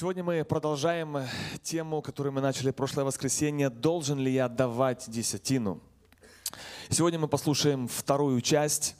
[0.00, 1.18] Сегодня мы продолжаем
[1.62, 3.68] тему, которую мы начали прошлое воскресенье.
[3.68, 5.78] Должен ли я давать десятину?
[6.88, 8.96] Сегодня мы послушаем вторую часть.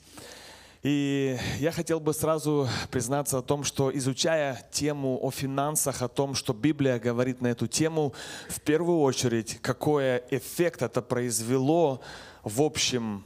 [0.83, 6.35] И я хотел бы сразу признаться о том, что изучая тему о финансах, о том,
[6.35, 8.13] что Библия говорит на эту тему,
[8.47, 11.99] в первую очередь, какой эффект это произвело
[12.43, 13.25] в общем,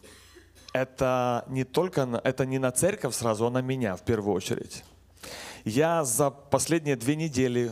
[0.71, 4.85] это не только, это не на церковь сразу, а на меня в первую очередь.
[5.65, 7.71] Я за последние две недели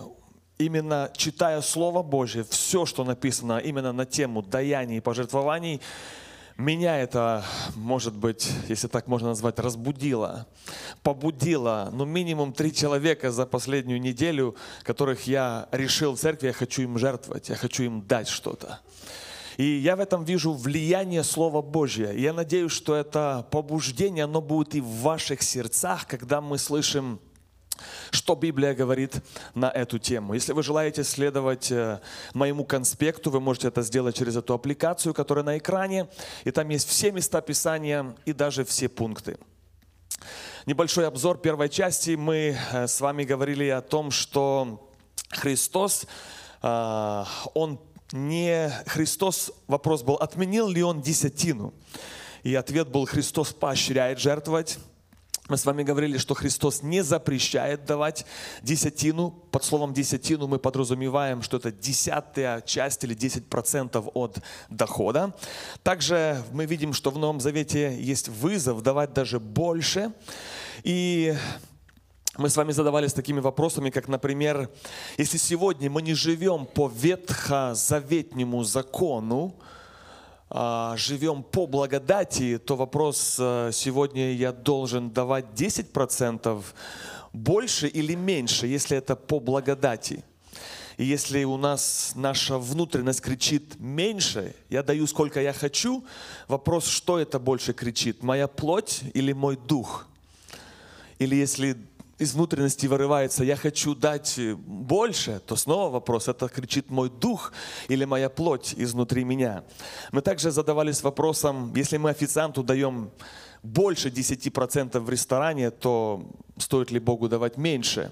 [0.58, 5.80] именно читая Слово Божье, все, что написано именно на тему даяний и пожертвований,
[6.58, 10.48] меня это, может быть, если так можно назвать, разбудило,
[11.04, 16.82] побудило, ну, минимум три человека за последнюю неделю, которых я решил в церкви, я хочу
[16.82, 18.80] им жертвовать, я хочу им дать что-то.
[19.57, 22.12] И я в этом вижу влияние Слова Божьего.
[22.12, 27.20] Я надеюсь, что это побуждение, оно будет и в ваших сердцах, когда мы слышим
[28.12, 29.21] что Библия говорит
[29.54, 30.34] на эту тему.
[30.34, 31.99] Если вы желаете следовать э,
[32.34, 36.07] моему конспекту, вы можете это сделать через эту аппликацию, которая на экране,
[36.44, 39.38] и там есть все места Писания и даже все пункты.
[40.66, 42.12] Небольшой обзор первой части.
[42.12, 44.90] Мы э, с вами говорили о том, что
[45.29, 46.05] Христос,
[46.62, 47.79] э, Он
[48.12, 48.70] не...
[48.85, 51.74] Христос, вопрос был, отменил ли Он десятину?
[52.44, 54.77] И ответ был, Христос поощряет жертвовать,
[55.49, 58.26] мы с вами говорили, что Христос не запрещает давать
[58.62, 59.32] десятину.
[59.52, 64.38] Под словом десятину мы подразумеваем, что это десятая часть или 10% от
[64.69, 65.35] дохода.
[65.84, 70.13] Также мы видим, что в Новом Завете есть вызов давать даже больше.
[70.84, 71.35] И
[72.38, 74.69] мы с вами задавались такими вопросами, как, например,
[75.18, 79.57] если сегодня мы не живем по ветхозаветнему закону,
[80.97, 86.63] живем по благодати, то вопрос э, сегодня я должен давать 10%
[87.33, 90.23] больше или меньше, если это по благодати.
[90.97, 96.03] И если у нас наша внутренность кричит меньше, я даю сколько я хочу,
[96.47, 100.07] вопрос, что это больше кричит, моя плоть или мой дух?
[101.17, 101.78] Или если
[102.23, 107.53] из внутренности вырывается, я хочу дать больше, то снова вопрос, это кричит мой дух
[107.89, 109.63] или моя плоть изнутри меня.
[110.11, 113.11] Мы также задавались вопросом, если мы официанту даем
[113.61, 116.25] больше 10% в ресторане, то
[116.57, 118.11] стоит ли Богу давать меньше?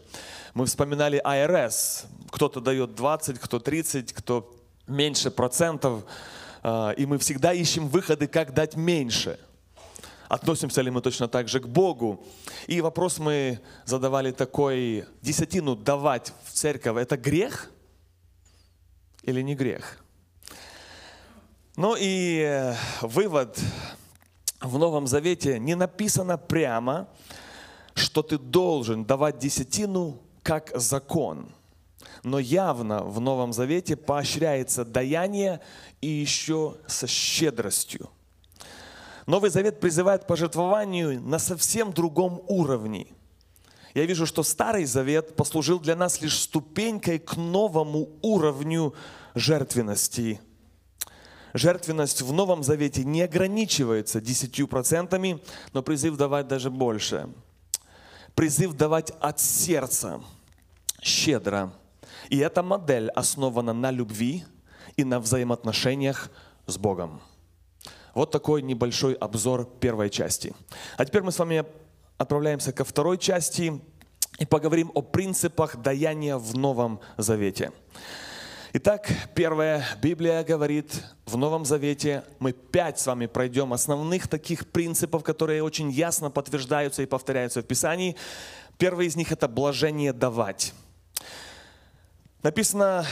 [0.53, 2.05] Мы вспоминали АРС.
[2.31, 4.53] Кто-то дает 20, кто 30, кто
[4.87, 6.03] меньше процентов.
[6.63, 9.39] А, и мы всегда ищем выходы, как дать меньше–
[10.31, 12.23] относимся ли мы точно так же к Богу.
[12.67, 17.69] И вопрос мы задавали такой, десятину давать в церковь, это грех
[19.23, 20.01] или не грех?
[21.75, 23.59] Ну и э, вывод
[24.61, 27.09] в Новом Завете не написано прямо,
[27.93, 31.51] что ты должен давать десятину как закон.
[32.23, 35.59] Но явно в Новом Завете поощряется даяние
[35.99, 38.09] и еще со щедростью–
[39.31, 43.07] Новый Завет призывает к пожертвованию на совсем другом уровне.
[43.93, 48.93] Я вижу, что Старый Завет послужил для нас лишь ступенькой к новому уровню
[49.33, 50.41] жертвенности.
[51.53, 57.29] Жертвенность в Новом Завете не ограничивается десятью процентами, но призыв давать даже больше.
[58.35, 60.19] Призыв давать от сердца,
[61.01, 61.71] щедро.
[62.27, 64.43] И эта модель основана на любви
[64.97, 66.29] и на взаимоотношениях
[66.67, 67.21] с Богом.
[68.13, 70.53] Вот такой небольшой обзор первой части.
[70.97, 71.65] А теперь мы с вами
[72.17, 73.81] отправляемся ко второй части
[74.39, 77.71] и поговорим о принципах даяния в Новом Завете.
[78.73, 85.23] Итак, первая Библия говорит, в Новом Завете мы пять с вами пройдем основных таких принципов,
[85.23, 88.15] которые очень ясно подтверждаются и повторяются в Писании.
[88.77, 90.73] Первый из них– это блажение давать.
[92.43, 93.05] Написано,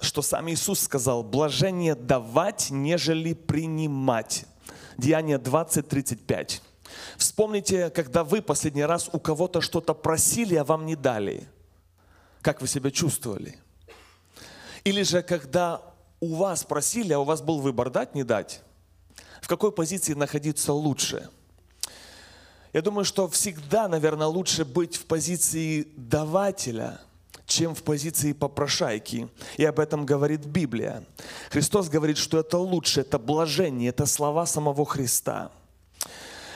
[0.00, 4.44] что сам Иисус сказал, блажение давать, нежели принимать.
[4.98, 6.60] Деяние 20:35.
[7.16, 11.48] Вспомните, когда вы последний раз у кого-то что-то просили, а вам не дали.
[12.42, 13.58] Как вы себя чувствовали?
[14.84, 15.80] Или же, когда
[16.20, 18.60] у вас просили, а у вас был выбор дать, не дать.
[19.40, 21.30] В какой позиции находиться лучше?
[22.74, 27.00] Я думаю, что всегда, наверное, лучше быть в позиции давателя–
[27.46, 29.28] чем в позиции попрошайки.
[29.56, 31.04] И об этом говорит Библия.
[31.50, 35.50] Христос говорит, что это лучше, это блажение, это слова самого Христа.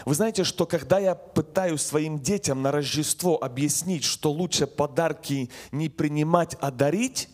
[0.05, 5.89] Вы знаете, что когда я пытаюсь своим детям на Рождество объяснить, что лучше подарки не
[5.89, 7.29] принимать, а дарить,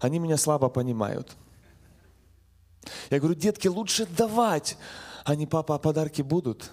[0.00, 1.36] они меня слабо понимают.
[3.10, 4.76] Я говорю, детки, лучше давать.
[5.24, 6.70] Они, папа, а подарки будут?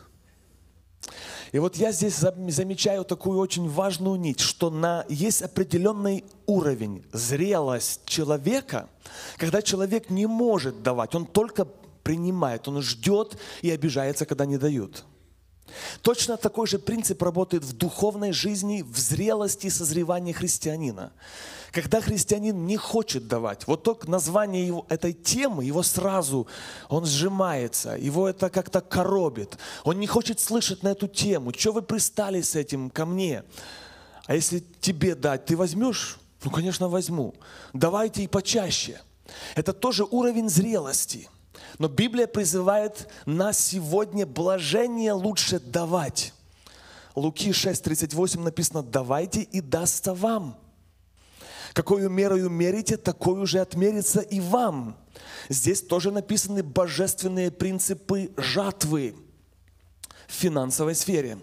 [1.56, 8.02] И вот я здесь замечаю такую очень важную нить, что на, есть определенный уровень, зрелость
[8.06, 8.90] человека,
[9.38, 11.64] когда человек не может давать, он только
[12.04, 15.06] принимает, он ждет и обижается, когда не дают.
[16.02, 21.14] Точно такой же принцип работает в духовной жизни, в зрелости и созревании христианина.
[21.76, 26.48] Когда христианин не хочет давать, вот только название его, этой темы, его сразу,
[26.88, 29.58] он сжимается, его это как-то коробит.
[29.84, 31.52] Он не хочет слышать на эту тему.
[31.54, 33.44] Что вы пристали с этим ко мне?
[34.26, 36.18] А если тебе дать, ты возьмешь?
[36.46, 37.36] Ну, конечно, возьму.
[37.74, 39.02] Давайте и почаще.
[39.56, 41.30] Это тоже уровень зрелости–
[41.78, 46.34] но Библия призывает нас сегодня блажение лучше давать.
[47.16, 50.58] Луки 6:38 написано, давайте и дастся вам.
[51.76, 54.96] Какую мерою мерите, такой уже отмерится и вам.
[55.50, 59.14] Здесь тоже написаны божественные принципы жатвы
[60.26, 61.38] в финансовой сфере.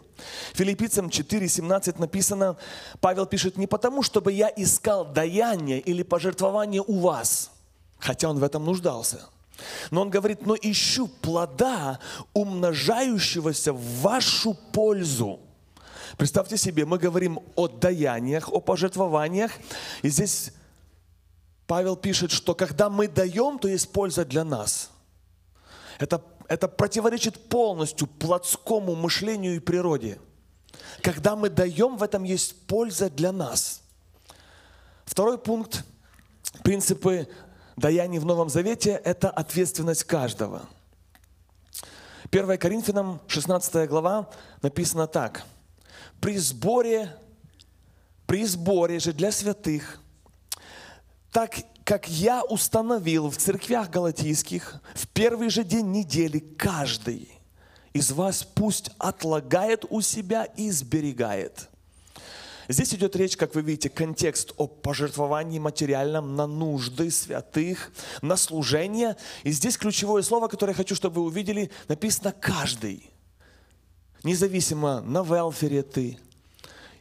[0.55, 2.57] Филиппийцам 4:17 написано,
[3.01, 7.51] Павел пишет, не потому, чтобы я искал даяние или пожертвование у вас,
[7.99, 9.29] хотя он в этом нуждался–
[9.91, 12.01] но он говорит, но ищу плода,
[12.33, 15.39] умножающегося в вашу пользу.
[16.17, 19.53] Представьте себе, мы говорим о даяниях, о пожертвованиях,
[20.03, 20.53] и здесь
[21.67, 24.91] Павел пишет, что когда мы даем, то есть польза для нас.
[25.99, 30.19] Это, это противоречит полностью плотскому мышлению и природе.
[31.01, 33.83] Когда мы даем, в этом есть польза для нас.
[35.05, 35.85] Второй пункт–
[36.63, 37.29] принципы
[37.77, 40.63] даяний в Новом Завете– это ответственность каждого.
[42.31, 44.29] 1 Коринфянам 16 глава
[44.63, 45.45] написано так.
[46.23, 47.15] «При сборе,
[48.27, 50.01] при сборе же для святых,
[51.33, 51.55] так
[51.85, 57.29] как я установил в церквях галатийских, в первый же день недели каждый
[57.93, 61.69] из вас пусть отлагает у себя и сберегает–
[62.69, 67.93] Здесь идет речь, как вы видите, контекст о пожертвовании материальном на нужды святых,
[68.23, 69.17] на служение.
[69.43, 73.12] И здесь ключевое слово, которое я хочу, чтобы вы увидели, написано «каждый».
[74.25, 76.19] Независимо, на велфере ты,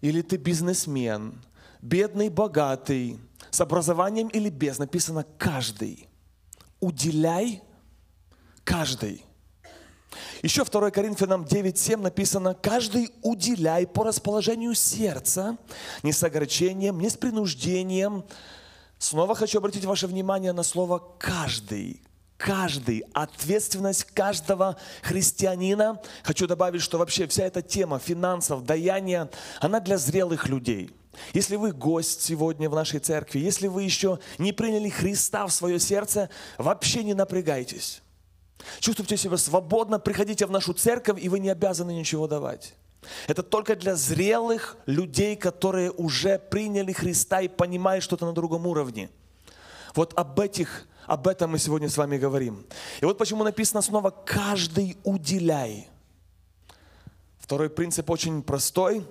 [0.02, 1.42] или ты бизнесмен,
[1.82, 3.20] бедный, богатый,
[3.50, 6.08] с образованием или без, написано «каждый».
[6.80, 7.62] Уделяй
[8.64, 9.24] каждый–
[10.42, 15.58] еще 2 Коринфянам 9.7 написано, «Каждый уделяй по расположению сердца,
[16.04, 18.26] не с огорчением, не с принуждением».
[18.98, 22.02] Снова хочу обратить ваше внимание на слово «каждый».
[22.44, 26.02] Каждый, ответственность каждого христианина.
[26.24, 29.30] Хочу добавить, что вообще вся эта тема финансов, даяния,
[29.60, 30.92] она для зрелых людей–
[31.34, 35.80] если вы гость сегодня в нашей церкви, если вы еще не приняли Христа в свое
[35.80, 38.02] сердце, вообще не напрягайтесь.
[38.80, 42.76] Чувствуйте себя свободно, приходите в нашу церковь, и вы не обязаны ничего давать.
[43.28, 49.10] Это только для зрелых людей, которые уже приняли Христа и понимают что-то на другом уровне.
[49.94, 52.66] Вот об этих, об этом мы сегодня с вами говорим.
[53.02, 55.88] И вот почему написано снова «каждый уделяй».
[57.40, 59.06] Второй принцип очень простой,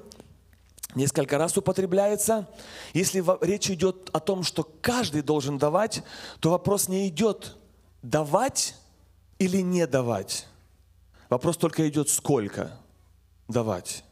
[0.94, 2.48] несколько раз употребляется.
[2.94, 6.02] Если речь идет о том, что каждый должен давать,
[6.40, 7.56] то вопрос не идет
[8.02, 8.76] давать
[9.38, 10.46] или не давать.
[11.28, 12.76] Вопрос только идет, сколько
[13.46, 14.04] давать.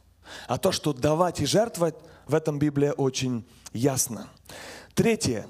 [0.47, 1.95] А то, что давать и жертвовать,
[2.27, 4.29] в этом Библия очень ясно.
[4.93, 5.47] Третье.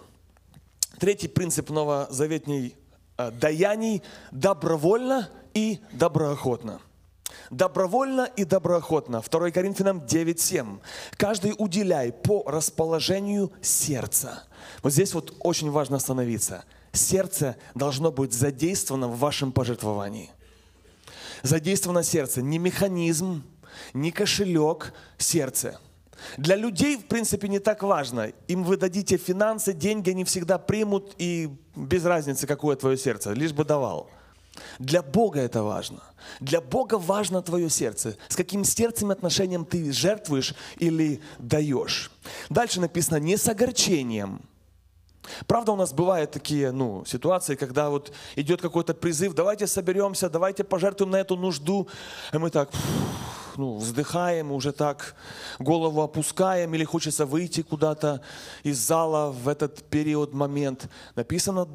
[1.00, 2.76] Третий принцип новозаветней
[3.18, 6.82] э, даяний– добровольно и доброохотно.
[7.50, 9.22] Добровольно и доброохотно.
[9.22, 10.80] 2 Коринфянам 9.7.
[11.18, 14.44] Каждый уделяй по расположению сердца.
[14.84, 20.32] Вот здесь вот очень важно остановиться– сердце должно быть задействовано в вашем пожертвовании.
[21.44, 23.44] Задействовано сердце, не механизм,
[23.94, 25.80] не кошелек, сердце.
[26.38, 28.32] Для людей, в принципе, не так важно.
[28.48, 33.54] Им вы дадите финансы, деньги, они всегда примут, и без разницы, какое твое сердце, лишь
[33.54, 34.10] бы давал.
[34.78, 36.04] Для Бога это важно.
[36.40, 38.18] Для Бога важно твое сердце.
[38.28, 42.12] С каким сердцем и отношением ты жертвуешь или даешь.
[42.50, 44.42] Дальше написано, не с огорчением–
[45.48, 50.64] Правда, у нас бывают такие ну, ситуации, когда вот идет какой-то призыв, давайте соберемся, давайте
[50.64, 51.88] пожертвуем на эту нужду.
[52.34, 52.70] И мы так
[53.60, 55.16] ну, вздыхаем, уже так
[55.60, 58.22] голову опускаем, или хочется выйти куда-то
[58.64, 60.90] из зала в этот период, момент.
[61.16, 61.68] Написано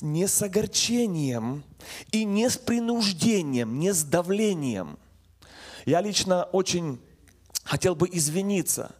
[0.00, 1.62] не с огорчением
[2.10, 4.98] и не с принуждением, не с давлением.
[5.84, 6.98] Я лично очень
[7.64, 8.94] хотел бы извиниться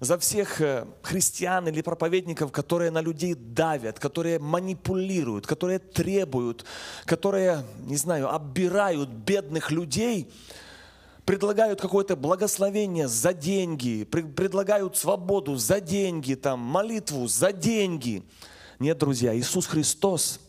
[0.00, 6.64] за всех э, христиан или проповедников, которые на людей давят, которые манипулируют, которые требуют,
[7.04, 10.32] которые, не знаю, оббирают бедных людей,
[11.24, 18.22] предлагают какое-то благословение за деньги, предлагают свободу за деньги, там, молитву за деньги.
[18.78, 20.40] Нет, друзья, Иисус Христос,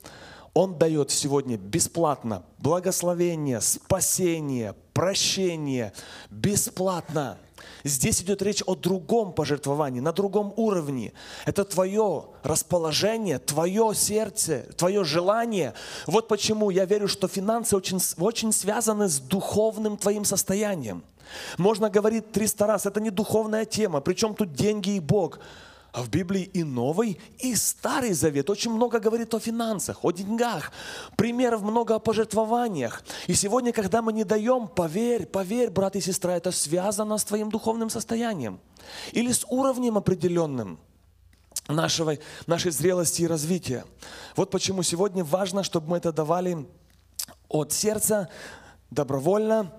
[0.53, 5.93] Он дает сегодня бесплатно благословение, спасение, прощение,
[6.29, 7.37] бесплатно.
[7.83, 11.13] Здесь идет речь о другом пожертвовании, на другом уровне.
[11.45, 15.73] Это твое расположение, твое сердце, твое желание.
[16.07, 21.03] Вот почему я верю, что финансы очень, очень связаны с духовным твоим состоянием.
[21.57, 25.39] Можно говорить 300 раз, это не духовная тема, причем тут деньги и Бог.
[25.93, 30.71] А в Библии и Новый, и Старый Завет очень много говорит о финансах, о деньгах.
[31.15, 33.03] Примеров много о пожертвованиях.
[33.27, 37.51] И сегодня, когда мы не даем, поверь, поверь, брат и сестра, это связано с твоим
[37.51, 38.59] духовным состоянием.
[39.11, 40.79] Или с уровнем определенным
[41.67, 43.85] нашего, нашей зрелости и развития.
[44.35, 46.65] Вот почему сегодня важно, чтобы мы это давали
[47.49, 48.29] от сердца,
[48.89, 49.71] добровольно,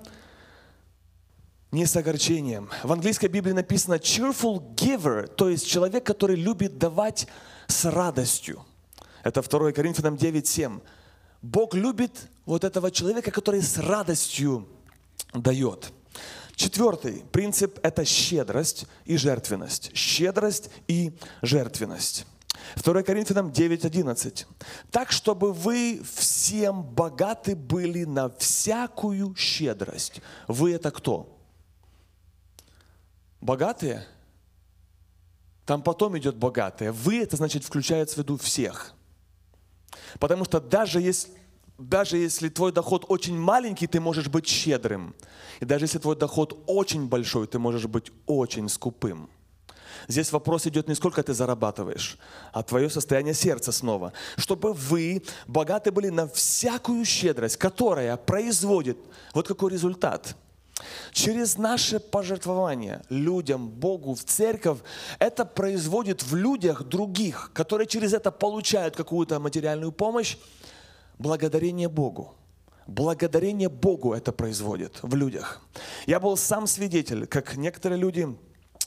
[1.74, 2.70] не с огорчением.
[2.84, 7.26] В английской Библии написано cheerful giver, то есть человек, который любит давать
[7.66, 8.64] с радостью.
[9.24, 10.80] Это 2 Коринфянам 9.7.
[11.42, 14.68] Бог любит вот этого человека, который с радостью
[15.34, 15.92] дает.
[16.54, 19.90] Четвертый принцип– это щедрость и жертвенность.
[19.96, 21.12] Щедрость и
[21.42, 22.24] жертвенность.
[22.76, 24.46] 2 Коринфянам 9.11.
[24.92, 30.22] Так, чтобы вы всем богаты были на всякую щедрость.
[30.46, 31.33] Вы это кто?
[33.44, 34.06] Богатые,
[35.66, 36.90] там потом идет богатые.
[36.92, 38.94] Вы, это значит, включается в виду всех.
[40.18, 41.30] Потому что даже если,
[41.78, 45.14] даже если твой доход очень маленький, ты можешь быть щедрым.
[45.60, 49.30] И даже если твой доход очень большой, ты можешь быть очень скупым.
[50.08, 52.18] Здесь вопрос идет не сколько ты зарабатываешь,
[52.52, 54.12] а твое состояние сердца снова.
[54.36, 58.98] Чтобы вы богаты были на всякую щедрость, которая производит
[59.34, 60.36] вот какой результат–
[61.12, 64.78] Через наше пожертвование людям, Богу, в церковь,
[65.18, 70.36] это производит в людях других, которые через это получают какую-то материальную помощь,
[71.18, 72.34] благодарение Богу.
[72.86, 75.60] Благодарение Богу это производит в людях.
[76.06, 78.36] Я был сам свидетель, как некоторые люди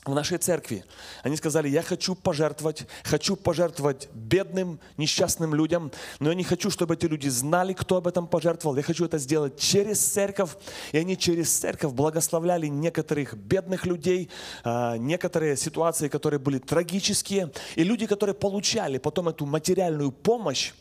[0.08, 0.84] в нашей церкви.
[1.24, 6.96] Они сказали, я хочу пожертвовать, хочу пожертвовать бедным, несчастным людям, но я не хочу, чтобы
[6.96, 8.78] эти люди знали, кто об этом пожертвовал.
[8.78, 10.52] Я хочу это сделать через церковь.
[10.92, 14.30] И они через церковь благословляли некоторых бедных людей,
[14.64, 17.52] а, некоторые ситуации, которые были трагические.
[17.76, 20.74] И люди, которые получали потом эту материальную помощь,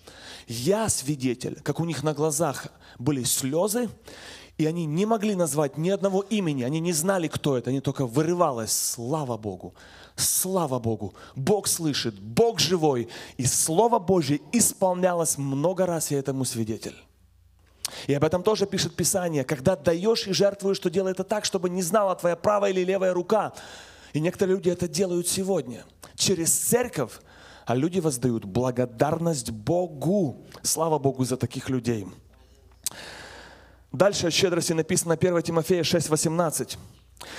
[0.46, 2.68] я свидетель, как у них на глазах
[2.98, 3.88] были слезы,
[4.58, 8.06] и они не могли назвать ни одного имени, они не знали, кто это, они только
[8.06, 8.72] вырывалось.
[8.72, 9.74] Слава Богу!
[10.16, 11.14] Слава Богу!
[11.34, 13.08] Бог слышит, Бог живой.
[13.36, 16.96] И Слово Божье исполнялось много раз, я этому свидетель.
[18.06, 19.44] И об этом тоже пишет Писание.
[19.44, 23.12] Когда даешь и жертвуешь, то делай это так, чтобы не знала твоя правая или левая
[23.12, 23.52] рука.
[24.14, 25.84] И некоторые люди это делают сегодня.
[26.14, 27.12] Через церковь,
[27.66, 30.46] а люди воздают благодарность Богу.
[30.62, 32.06] Слава Богу за таких людей.
[33.96, 36.76] Дальше о щедрости написано 1 Тимофея 6,18.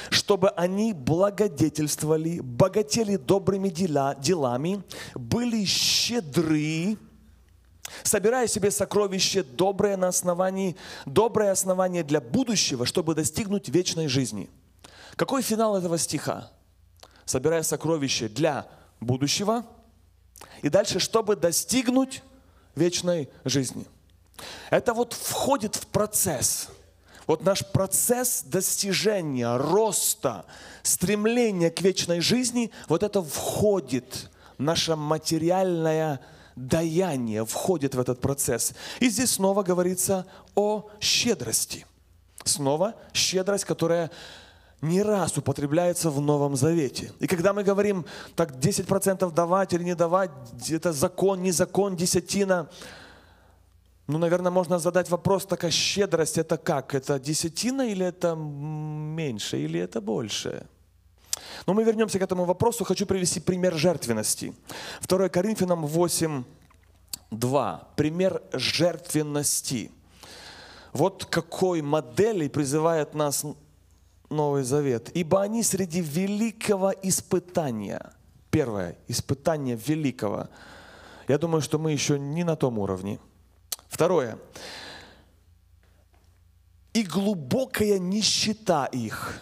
[0.09, 4.81] Чтобы они благодетельствовали, богатели добрыми дела, делами,
[5.13, 6.97] были щедры,
[8.01, 14.49] собирая себе сокровище доброе на основании, доброе основание для будущего, чтобы достигнуть вечной жизни.
[15.15, 16.49] Какой финал этого стиха?
[17.25, 18.65] Собирая сокровище для
[18.99, 19.63] будущего.
[20.63, 22.23] И дальше, чтобы достигнуть
[22.73, 23.85] вечной жизни–
[24.69, 26.69] это вот входит в процесс.
[27.27, 30.45] Вот наш процесс достижения, роста,
[30.81, 36.21] стремления к вечной жизни, вот это входит, наше материальное
[36.55, 38.73] даяние входит в этот процесс.
[38.99, 40.25] И здесь снова говорится
[40.55, 41.85] о щедрости.
[42.45, 44.09] Снова щедрость, которая
[44.81, 47.11] не раз употребляется в Новом Завете.
[47.19, 50.31] И когда мы говорим, так 10% давать или не давать,
[50.69, 52.69] это закон, не закон, десятина–
[54.07, 56.95] ну, наверное, можно задать вопрос, такая щедрость это как?
[56.95, 60.65] Это десятина или это меньше, или это больше?
[61.65, 62.85] Но мы вернемся к этому вопросу.
[62.85, 64.53] Хочу привести пример жертвенности.
[65.07, 66.43] 2 Коринфянам 8,
[67.31, 67.87] 2.
[67.97, 69.91] Пример жертвенности.
[70.93, 73.45] Вот какой моделью призывает нас
[74.29, 75.11] Новый Завет.
[75.15, 78.13] «Ибо они среди великого испытания».
[78.49, 80.47] Первое, испытание великого.
[81.27, 83.19] Я думаю, что мы еще не на том уровне–
[83.97, 84.37] Второе.
[86.93, 89.41] И глубокая нищета их.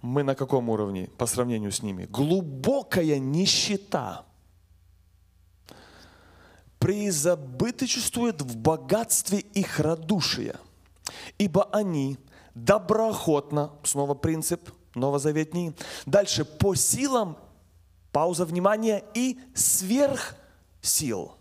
[0.00, 2.06] Мы на каком уровне по сравнению с ними?
[2.06, 4.24] Глубокая нищета
[6.78, 10.56] преизобыточествует в богатстве их радушия.
[11.36, 12.16] ибо они
[12.54, 17.36] доброохотно, снова принцип новозаветний, дальше по силам,
[18.10, 20.34] пауза внимания, и сверх
[20.80, 21.36] сил.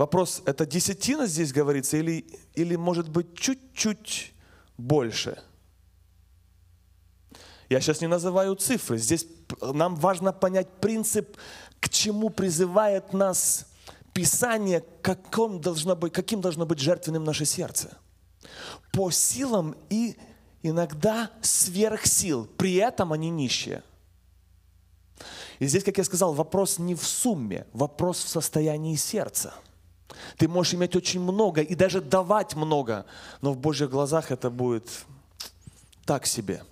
[0.00, 4.32] Вопрос, это десятина здесь говорится или, или может быть чуть-чуть
[4.78, 5.42] больше?
[7.68, 8.96] Я сейчас не называю цифры.
[8.96, 9.26] Здесь
[9.60, 11.36] нам важно понять принцип,
[11.80, 13.66] к чему призывает нас
[14.14, 17.98] Писание, каком должно быть, каким должно быть жертвенным наше сердце.
[18.94, 20.16] По силам и
[20.62, 22.48] иногда сверх сил.
[22.56, 23.82] При этом они нищие.
[25.58, 29.52] И здесь, как я сказал, вопрос не в сумме, вопрос в состоянии сердца.
[30.36, 33.06] Ты можешь иметь очень много и даже давать много,
[33.40, 34.88] но в Божьих глазах это будет
[36.04, 36.64] так себе.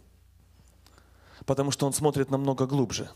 [1.47, 3.11] Потому что Он смотрит намного глубже.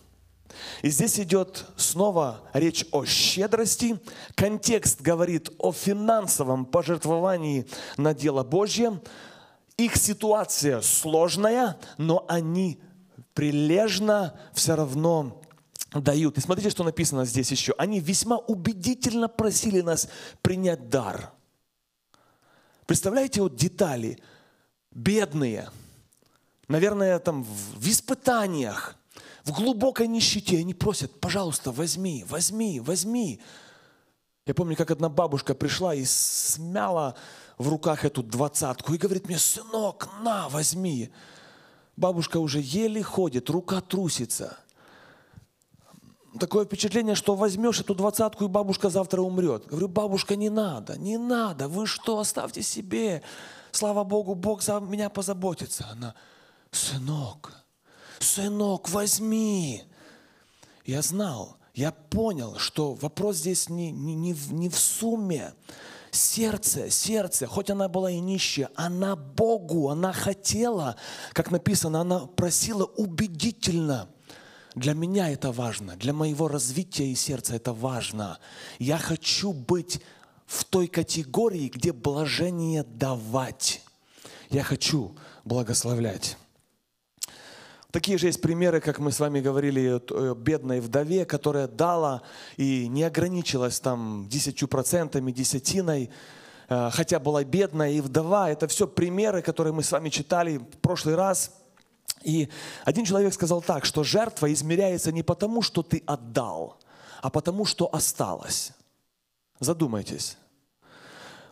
[0.83, 3.99] И здесь идет снова речь о щедрости.
[4.35, 9.00] Контекст говорит о финансовом пожертвовании на дело Божье.
[9.76, 12.81] Их ситуация сложная, но они
[13.35, 15.41] прилежно все равно
[15.94, 16.38] дают.
[16.38, 17.75] И смотрите, что написано здесь еще.
[17.78, 20.08] Они весьма убедительно просили нас
[20.40, 21.32] принять дар.
[22.87, 24.18] Представляете вот детали?
[24.90, 25.70] Бедные,
[26.68, 28.96] наверное, там в испытаниях,
[29.44, 30.58] в глубокой нищете.
[30.58, 33.40] Они просят, пожалуйста, возьми, возьми, возьми.
[34.44, 37.14] Я помню, как одна бабушка пришла и смяла
[37.56, 41.11] в руках эту двадцатку и говорит мне, сынок, на, возьми.
[41.96, 44.58] Бабушка уже еле ходит, рука трусится–
[46.39, 49.67] такое впечатление, что возьмешь эту двадцатку, и бабушка завтра умрет.
[49.67, 53.23] Говорю, бабушка, не надо, не надо, вы что, оставьте себе.
[53.71, 55.87] Слава Богу, Бог за меня позаботится.
[55.91, 56.15] Она,
[56.71, 57.53] сынок,
[58.19, 59.83] сынок, возьми.
[60.85, 65.55] Я знал, я понял, что вопрос здесь не, не, не, в, не в сумме.
[66.11, 70.97] Сердце, сердце, хоть она была и нищая, она Богу, она хотела,
[71.33, 74.09] как написано, она просила убедительно–
[74.74, 78.38] для меня это важно, для моего развития и сердца это важно.
[78.78, 80.00] Я хочу быть
[80.46, 83.82] в той категории, где блажение давать.
[84.48, 86.38] Я хочу благословлять.
[87.90, 90.00] Такие же есть примеры, как мы с вами говорили,
[90.35, 92.22] бедной вдове, которая дала
[92.56, 96.08] и не ограничилась там десятью процентами, десятиной,
[96.70, 98.50] э, хотя была бедная и вдова.
[98.50, 101.52] Это все примеры, которые мы с вами читали в прошлый раз–
[102.24, 102.48] и
[102.85, 106.78] один человек сказал так, что жертва измеряется не потому, что ты отдал,
[107.20, 108.72] а потому, что осталось.
[109.61, 110.37] Задумайтесь.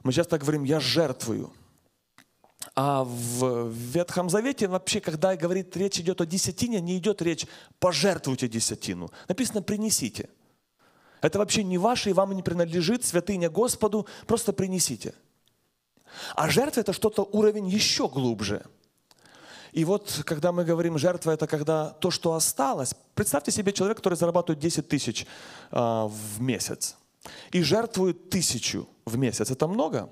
[0.03, 1.53] Мы часто говорим, я жертвую.
[2.75, 7.47] А в Ветхом Завете вообще, когда говорит, речь идет о десятине, не идет речь
[7.79, 9.11] «пожертвуйте десятину».
[9.29, 10.29] Написано «принесите».
[11.21, 15.15] Это вообще не ваше и вам не принадлежит, святыня Господу, просто принесите.
[16.35, 18.65] А жертва– это что-то уровень еще глубже–
[19.73, 22.95] и вот, когда мы говорим жертва, это когда то, что осталось.
[23.15, 25.27] Представьте себе человека, который зарабатывает 10 тысяч
[25.71, 26.97] э, в месяц
[27.53, 29.51] и жертвует тысячу в месяц.
[29.51, 30.11] Это много?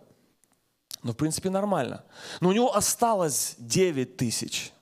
[1.03, 2.05] Ну, в принципе, нормально.
[2.41, 4.73] Но у него осталось 9 тысяч.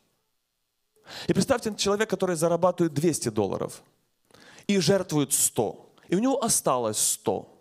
[1.27, 3.83] И представьте человека, который зарабатывает 200 долларов
[4.67, 5.95] и жертвует 100.
[6.09, 7.53] И у него осталось 100.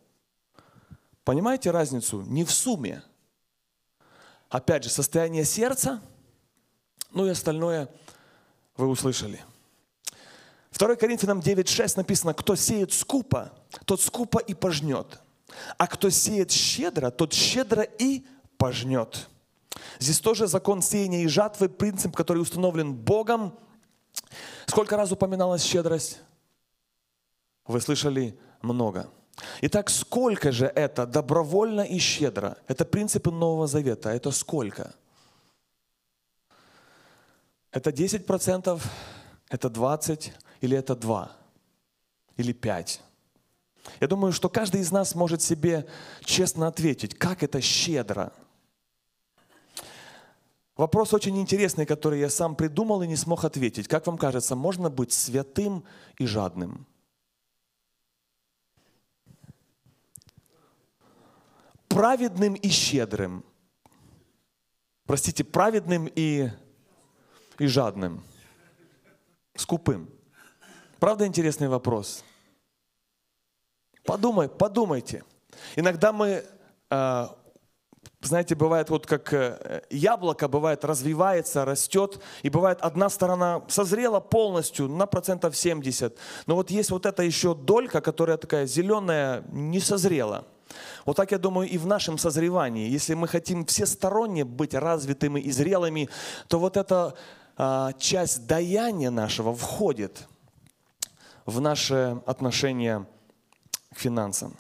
[1.24, 2.22] Понимаете разницу?
[2.24, 3.04] Не в сумме.
[4.50, 6.02] Опять же, состояние сердца–
[7.16, 7.90] ну и остальное
[8.78, 9.44] вы услышали.
[10.78, 13.54] 2 Коринфянам 9.6 написано, кто сеет скупо,
[13.86, 15.20] тот скупо и пожнет.
[15.78, 18.26] А кто сеет щедро, тот щедро и
[18.58, 19.30] пожнет.
[20.00, 23.58] Здесь тоже закон сеяния и жатвы, принцип, который установлен Богом.
[24.66, 26.20] Сколько раз упоминалась щедрость?
[27.66, 29.10] Вы слышали много.
[29.62, 32.58] Итак, сколько же это добровольно и щедро?
[32.68, 34.10] Это принципы Нового Завета.
[34.10, 34.94] Это сколько?
[37.76, 38.82] Это 10%,
[39.50, 41.32] это 20% или это 2?
[42.38, 43.02] Или 5?
[44.00, 45.86] Я думаю, что каждый из нас может себе
[46.24, 48.32] честно ответить, как это щедро.
[50.78, 53.90] Вопрос очень интересный, который я сам придумал и не смог ответить.
[53.90, 55.84] Как вам кажется, можно быть святым
[56.18, 56.88] и жадным?
[61.90, 63.44] Праведным и щедрым.
[65.06, 66.52] Простите, праведным и
[67.60, 68.24] и жадным,
[69.56, 70.10] скупым.
[71.00, 72.24] Правда интересный вопрос?
[74.06, 75.24] Подумай, подумайте.
[75.76, 76.44] Иногда мы,
[76.90, 77.28] э,
[78.22, 84.88] знаете, бывает вот как э, яблоко, бывает развивается, растет, и бывает одна сторона созрела полностью
[84.88, 90.46] на процентов 70, но вот есть вот эта еще долька, которая такая зеленая, не созрела–
[91.06, 92.90] Вот так, я думаю, и в нашем созревании.
[92.90, 96.10] Если мы хотим всесторонне быть развитыми и зрелыми,
[96.48, 97.14] то вот эта а,
[97.98, 100.28] часть даяния нашего входит
[101.46, 103.06] в наше отношение
[103.94, 104.56] к финансам.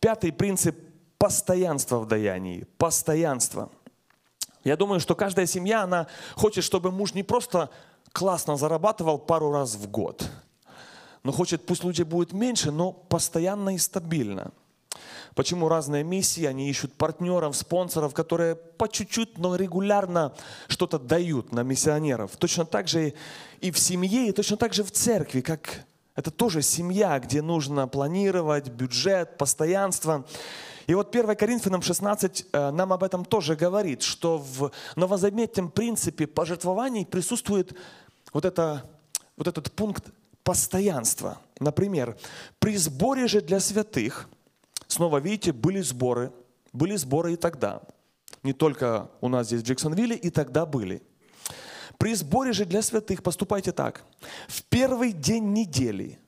[0.00, 0.78] Пятый принцип–
[1.18, 2.64] постоянство в даянии.
[2.78, 3.70] Постоянство.
[4.64, 7.70] Я думаю, что каждая семья, она хочет, чтобы муж не просто
[8.12, 10.28] классно зарабатывал пару раз в год,
[11.22, 14.52] но хочет, пусть люди будет меньше, но постоянно и стабильно.
[15.38, 20.34] Почему разные миссии, они ищут партнеров, спонсоров, которые по чуть-чуть, но регулярно
[20.66, 22.36] что-то дают на миссионеров.
[22.36, 23.14] Точно так же
[23.60, 25.84] и в семье, и точно так же в церкви, как
[26.16, 30.26] это тоже семья, где нужно планировать бюджет, постоянство.
[30.88, 36.26] И вот 1 Коринфянам 16 э, нам об этом тоже говорит, что в новозаметном принципе
[36.26, 37.78] пожертвований присутствует
[38.32, 38.90] вот, это,
[39.36, 40.04] вот этот пункт
[40.42, 41.38] постоянства.
[41.60, 42.16] Например,
[42.58, 44.28] при сборе же для святых,
[44.88, 46.32] снова видите, были сборы,
[46.72, 47.82] были сборы и тогда.
[48.42, 51.02] Не только у нас здесь в Джексонвилле, и тогда были.
[51.98, 54.04] При сборе же для святых поступайте так.
[54.48, 56.18] В первый день недели,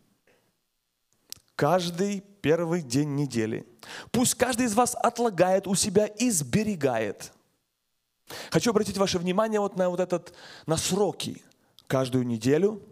[1.55, 3.66] каждый первый день недели,
[4.11, 7.33] пусть каждый из вас отлагает у себя и сберегает.
[8.51, 10.33] Хочу обратить ваше внимание вот на вот этот,
[10.66, 11.42] на сроки.
[11.87, 12.83] Каждую неделю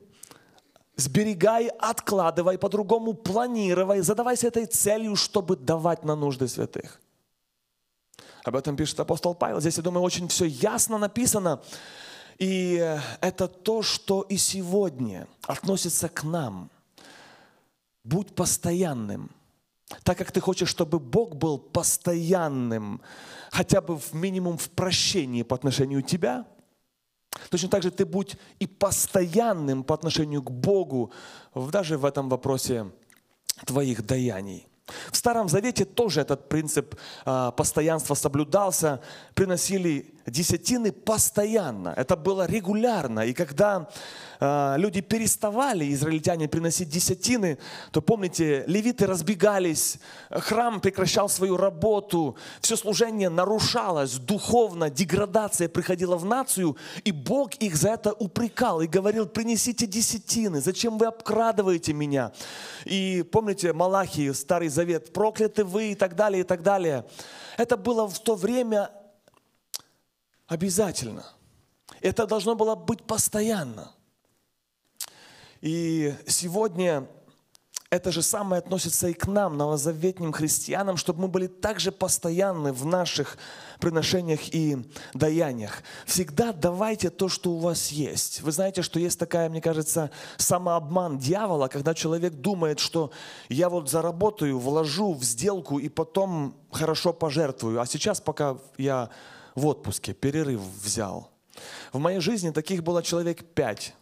[0.99, 7.01] сберегай, откладывай, по-другому планировай, задавайся этой целью, чтобы давать на нужды святых.
[8.45, 9.61] Об этом пишет апостол Павел.
[9.61, 11.63] Здесь, я думаю, очень все ясно написано.
[12.39, 16.71] И это то, что и сегодня относится к нам.
[18.05, 19.31] Будь постоянным.
[20.03, 23.01] Так как ты хочешь, чтобы Бог был постоянным,
[23.51, 26.45] хотя бы в минимум в прощении по отношению тебя,
[27.51, 31.13] точно так же ты будь и постоянным по отношению к Богу,
[31.55, 32.91] даже в этом вопросе
[33.67, 34.67] твоих даяний.
[35.11, 39.01] В Старом Завете тоже этот принцип а, постоянства соблюдался.
[39.35, 41.95] Приносили десятины постоянно.
[41.97, 43.21] Это было регулярно.
[43.21, 43.89] И когда
[44.41, 47.59] э, люди переставали, израильтяне, приносить десятины,
[47.91, 49.99] то помните, левиты разбегались,
[50.31, 57.77] храм прекращал свою работу, все служение нарушалось, духовно деградация приходила в нацию, и Бог их
[57.77, 62.33] за это упрекал и говорил, принесите десятины, зачем вы обкрадываете меня?
[62.85, 67.05] И помните, Малахии, Старый Завет, прокляты вы и так далее, и так далее.
[67.57, 68.91] Это было в то время
[70.49, 71.25] Обязательно.
[72.01, 73.93] Это должно было быть постоянно.
[75.61, 77.07] И сегодня
[77.91, 82.85] это же самое относится и к нам, новозаветним христианам, чтобы мы были также постоянны в
[82.85, 83.39] наших
[83.81, 84.79] приношениях и
[85.15, 85.83] даяниях.
[86.05, 88.43] Всегда давайте то, что у вас есть.
[88.43, 93.11] Вы знаете, что есть такая, мне кажется, самообман дьявола, когда человек думает, что
[93.49, 97.81] я вот заработаю, вложу в сделку и потом хорошо пожертвую.
[97.81, 99.09] А сейчас, пока я
[99.59, 101.31] в отпуске, перерыв взял.
[101.93, 103.95] В моей жизни таких было человек пять.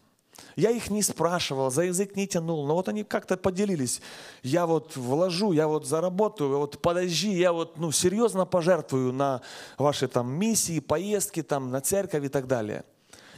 [0.55, 4.01] Я их не спрашивал, за язык не тянул, но вот они как-то поделились.
[4.43, 9.43] Я вот вложу, я вот заработаю, вот подожди, я вот ну, серьезно пожертвую на
[9.79, 12.85] ваши там миссии, поездки, там, на церковь и так далее.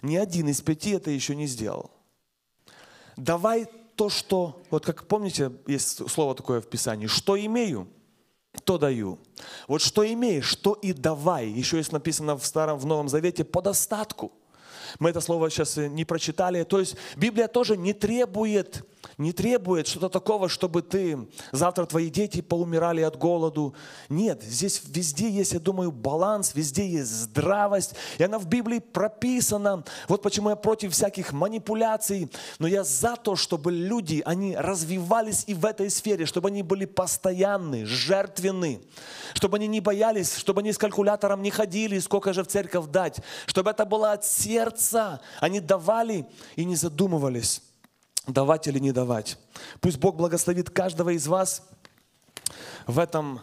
[0.03, 1.91] Ни один из пяти это еще не сделал.
[3.17, 7.89] Давай то, что, вот как помните, есть слово такое в Писании, что имею,
[8.69, 9.19] то даю.
[9.67, 11.49] Вот что имеешь, то и давай.
[11.49, 14.31] Еще есть написано в Старом, в Новом Завете по достатку.
[14.99, 16.65] Мы это слово сейчас не прочитали.
[16.65, 18.85] То есть Библия тоже не требует
[19.17, 23.75] не требует что-то такого, чтобы ты, завтра твои дети поумирали от голоду.
[24.09, 27.95] Нет, здесь везде есть, я думаю, баланс, везде есть здравость.
[28.19, 29.85] И она в Библии прописана.
[30.07, 32.31] Вот почему я против всяких манипуляций.
[32.59, 36.85] Но я за то, чтобы люди, они развивались и в этой сфере, чтобы они были
[36.85, 38.81] постоянны, жертвенны.
[39.35, 43.21] Чтобы они не боялись, чтобы они с калькулятором не ходили, сколько же в церковь дать.
[43.47, 45.21] Чтобы это было от сердца.
[45.41, 47.63] Они давали и не задумывались
[48.29, 49.38] давать или не давать.
[49.81, 51.62] Пусть Бог благословит каждого из вас
[52.87, 53.41] в этом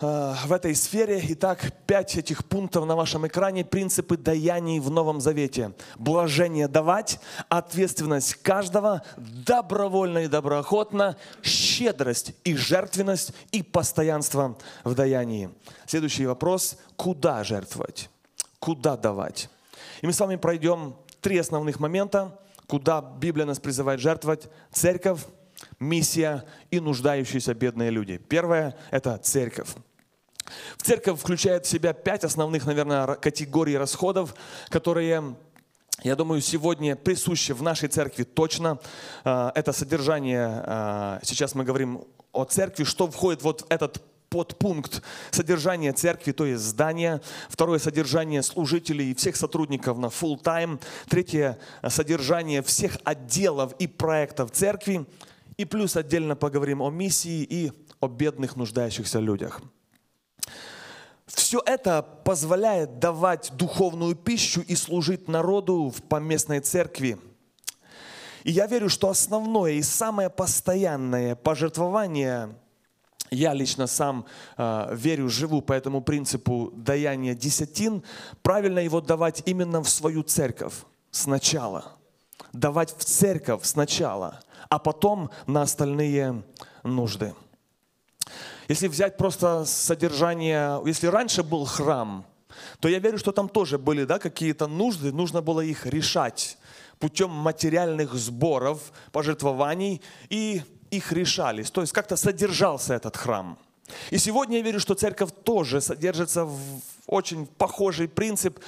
[0.00, 1.22] э, в этой сфере.
[1.28, 3.64] Итак, пять этих пунктов на вашем экране.
[3.64, 5.72] Принципы даяний в Новом Завете.
[5.96, 15.50] Блажение давать, ответственность каждого, добровольно и доброохотно, щедрость и жертвенность и постоянство в даянии.
[15.86, 16.76] Следующий вопрос.
[16.96, 18.10] Куда жертвовать?
[18.58, 19.48] Куда давать?
[20.02, 22.38] И мы с вами пройдем три основных момента
[22.68, 24.48] куда Библия нас призывает жертвовать.
[24.70, 25.20] Церковь,
[25.80, 28.18] миссия и нуждающиеся бедные люди.
[28.18, 29.70] Первое– это церковь.
[30.76, 34.34] В церковь включает в себя пять основных, наверное, категорий расходов,
[34.68, 35.36] которые
[36.04, 38.78] я думаю, сегодня присущи в нашей церкви точно.
[39.24, 45.02] А, это содержание, а, сейчас мы говорим о церкви, что входит вот в этот подпункт
[45.30, 47.20] содержание церкви, то есть здание.
[47.48, 50.80] Второе содержание служителей и всех сотрудников на full time.
[51.08, 55.06] Третье содержание всех отделов и проектов церкви.
[55.56, 59.60] И плюс отдельно поговорим о миссии и о бедных нуждающихся людях.
[61.26, 67.18] Все это позволяет давать духовную пищу и служить народу в поместной церкви.
[68.44, 72.54] И я верю, что основное и самое постоянное пожертвование,
[73.30, 78.02] я лично сам э, верю, живу по этому принципу даяния десятин,
[78.42, 80.74] правильно его давать именно в свою церковь
[81.10, 81.92] сначала.
[82.52, 86.42] Давать в церковь сначала, а потом на остальные
[86.82, 87.34] нужды.
[88.68, 92.24] Если взять просто содержание, если раньше был храм,
[92.80, 96.58] то я верю, что там тоже были да, какие-то нужды, нужно было их решать
[96.98, 101.70] путем материальных сборов, пожертвований, и их решались.
[101.70, 103.58] То есть как-то содержался этот храм.
[104.10, 106.58] И сегодня я верю, что церковь тоже содержится в
[107.06, 108.58] очень похожий принцип,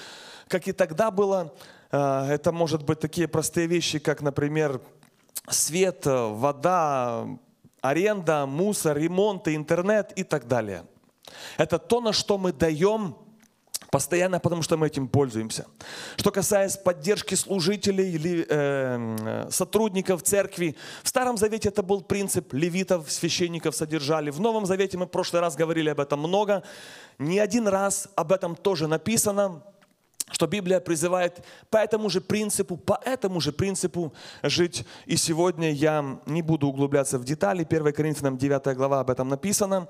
[0.49, 1.53] как и тогда было.
[1.93, 4.81] Э, это может быть такие простые вещи, как, например,
[5.49, 7.27] свет, вода,
[7.81, 10.85] аренда, мусор, ремонт, интернет и так далее.
[11.59, 13.17] Это то, на что мы даем
[13.91, 15.67] постоянно, потому что мы этим пользуемся.
[16.17, 23.11] Что касается поддержки служителей или э, сотрудников церкви, в Старом Завете это был принцип левитов,
[23.11, 24.31] священников содержали.
[24.31, 26.63] В Новом Завете мы в прошлый раз говорили об этом много.
[27.19, 29.63] Не один раз об этом тоже написано
[30.31, 34.13] что Библия призывает по этому же принципу, по этому же принципу
[34.43, 34.85] жить.
[35.07, 37.67] И сегодня я не буду углубляться в детали.
[37.69, 39.89] 1 Коринфянам 9 глава об этом написано.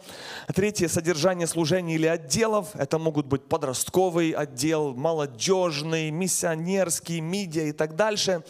[0.55, 2.74] Третье, содержание служений или отделов.
[2.74, 8.42] Это могут быть подростковый отдел, молодежный, миссионерский, медиа и так дальше.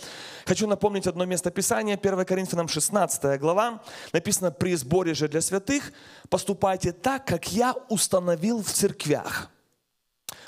[0.47, 3.83] Хочу напомнить одно место Писания, 1 Коринфянам 16 глава.
[4.13, 5.93] Написано, при сборе же для святых
[6.29, 9.51] поступайте так, как я установил в церквях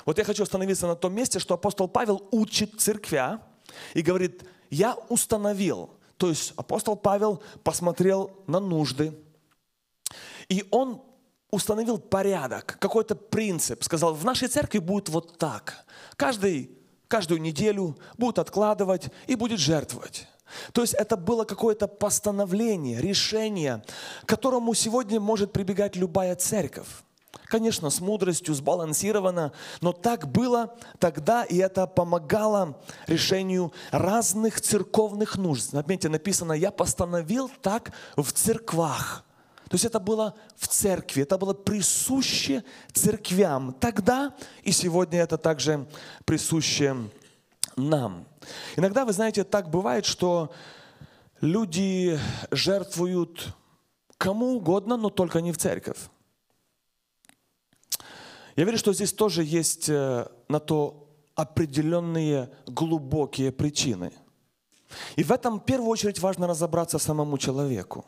[0.05, 3.41] вот я хочу остановиться на том месте, что апостол Павел учит церквя
[3.93, 5.91] и говорит, я установил.
[6.17, 9.17] То есть апостол Павел посмотрел на нужды,
[10.49, 11.01] и он
[11.51, 13.83] установил порядок, какой-то принцип.
[13.83, 15.85] Сказал, в нашей церкви будет вот так.
[16.15, 16.71] Каждый,
[17.07, 20.27] каждую неделю будет откладывать и будет жертвовать.
[20.71, 23.83] То есть это было какое-то постановление, решение,
[24.23, 26.87] к которому сегодня может прибегать любая церковь.
[27.45, 35.71] Конечно, с мудростью, сбалансировано, но так было тогда, и это помогало решению разных церковных нужд.
[35.71, 39.23] Заметьте, написано, я постановил так в церквах.
[39.69, 45.87] То есть это было в церкви, это было присуще церквям тогда, и сегодня это также
[46.25, 46.95] присуще
[47.75, 48.27] нам.
[48.75, 50.51] Иногда, вы знаете, так бывает, что
[51.41, 52.19] люди
[52.51, 53.47] жертвуют
[54.17, 55.97] кому угодно, но только не в церковь.
[58.55, 64.11] Я верю, что здесь тоже есть э, на то определенные глубокие причины.
[65.15, 68.05] И в этом в первую очередь важно разобраться самому человеку.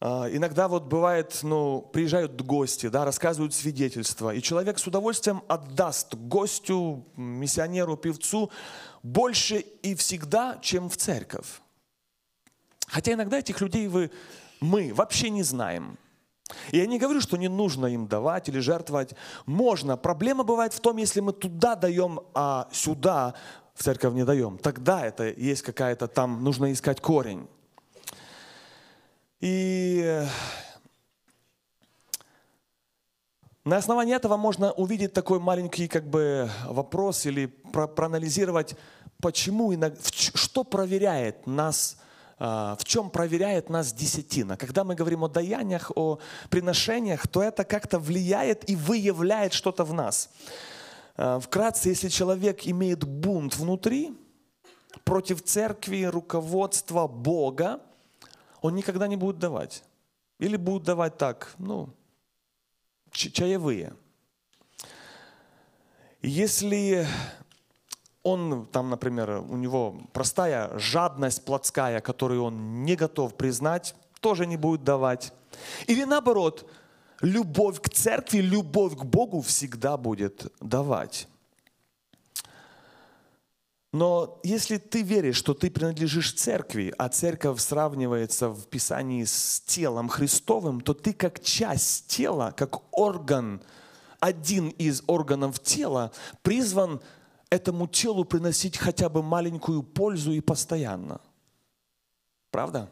[0.00, 6.14] А, иногда вот бывает, ну, приезжают гости, да, рассказывают свидетельства, и человек с удовольствием отдаст
[6.14, 8.50] гостю, миссионеру, певцу
[9.02, 11.60] больше и всегда, чем в церковь.
[12.86, 14.10] Хотя иногда этих людей вы,
[14.60, 15.96] мы вообще не знаем.
[16.72, 19.14] Я не говорю, что не нужно им давать или жертвовать.
[19.46, 19.96] Можно.
[19.96, 23.34] Проблема бывает в том, если мы туда даем, а сюда
[23.74, 24.58] в церковь не даем.
[24.58, 27.48] Тогда это есть какая-то там, нужно искать корень.
[29.40, 30.22] И
[33.64, 38.76] на основании этого можно увидеть такой маленький как бы вопрос или про проанализировать,
[39.20, 39.72] почему,
[40.34, 41.96] что проверяет нас
[42.38, 44.56] в чем проверяет нас десятина.
[44.56, 46.18] Когда мы говорим о даяниях, о
[46.50, 50.30] приношениях, то это как-то влияет и выявляет что-то в нас.
[51.16, 54.12] А, вкратце, если человек имеет бунт внутри
[55.04, 57.80] против церкви, руководства, Бога,
[58.60, 59.84] он никогда не будет давать.
[60.38, 61.90] Или будет давать так, ну,
[63.12, 63.94] чаевые.
[66.20, 67.06] Если
[68.24, 74.56] он там, например, у него простая жадность плотская, которую он не готов признать, тоже не
[74.56, 75.32] будет давать.
[75.86, 76.68] Или наоборот,
[77.20, 81.28] любовь к церкви, любовь к Богу всегда будет давать.
[83.92, 90.08] Но если ты веришь, что ты принадлежишь церкви, а церковь сравнивается в Писании с телом
[90.08, 93.60] Христовым, то ты как часть тела, как орган,
[94.18, 96.10] один из органов тела,
[96.42, 97.00] призван
[97.54, 101.20] этому телу приносить хотя бы маленькую пользу и постоянно.
[102.50, 102.90] Правда?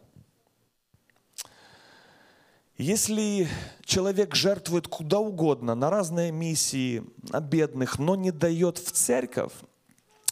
[2.79, 3.48] Если
[3.85, 9.53] человек жертвует куда угодно, на разные миссии, на бедных, но не дает в церковь,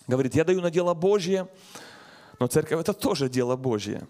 [0.06, 1.48] говорит, я даю на дело Божье,
[2.38, 4.06] но церковь это тоже дело Божье.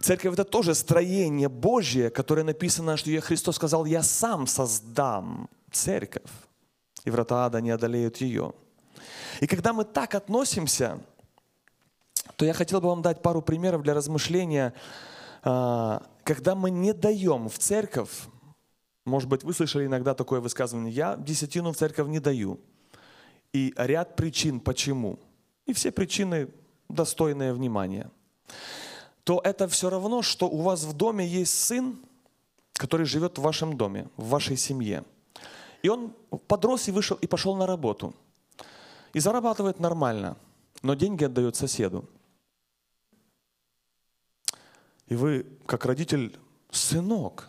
[0.00, 6.30] Церковь это тоже строение Божье, которое написано, что Христос сказал, я сам создам церковь,
[7.04, 8.52] и врата ада не одолеют ее.
[9.40, 11.00] И когда мы так относимся,
[12.36, 14.74] то я хотел бы вам дать пару примеров для размышления.
[15.42, 18.26] А, когда мы не даем в церковь,
[19.04, 22.60] может быть, вы слышали иногда такое высказывание, я десятину в церковь не даю.
[23.52, 25.18] И ряд причин, почему.
[25.66, 26.48] И все причины
[26.88, 28.10] достойные внимания.
[29.24, 31.98] То это все равно, что у вас в доме есть сын,
[32.74, 35.04] который живет в вашем доме, в вашей семье.
[35.82, 36.12] И он
[36.46, 38.14] подрос и вышел и пошел на работу–
[39.12, 40.36] и зарабатывает нормально,
[40.82, 42.04] но деньги отдает соседу.
[45.06, 46.38] И вы, как родитель,
[46.70, 47.48] сынок,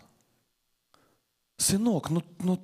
[1.57, 2.59] сынок, ну, ну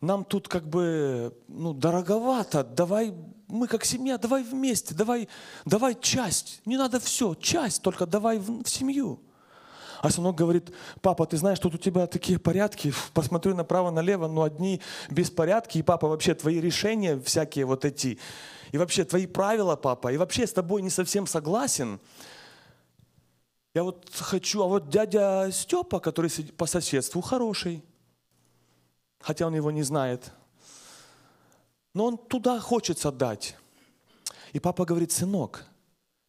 [0.00, 3.14] нам тут как бы ну, дороговато, давай,
[3.48, 5.28] мы как семья, давай вместе, давай,
[5.64, 9.20] давай часть, не надо все, часть, только давай в, в семью.
[10.00, 14.80] А сынок говорит, папа, ты знаешь, тут у тебя такие порядки, посмотрю направо-налево, но одни
[15.10, 18.18] беспорядки, и папа, вообще твои решения всякие вот эти,
[18.72, 22.00] и вообще твои правила, папа, и вообще с тобой не совсем согласен.
[23.74, 27.84] Я вот хочу, а вот дядя Степа, который по соседству, хороший,
[29.20, 30.32] хотя он его не знает,
[31.92, 33.54] но он туда хочется дать.
[34.54, 35.66] И папа говорит, сынок,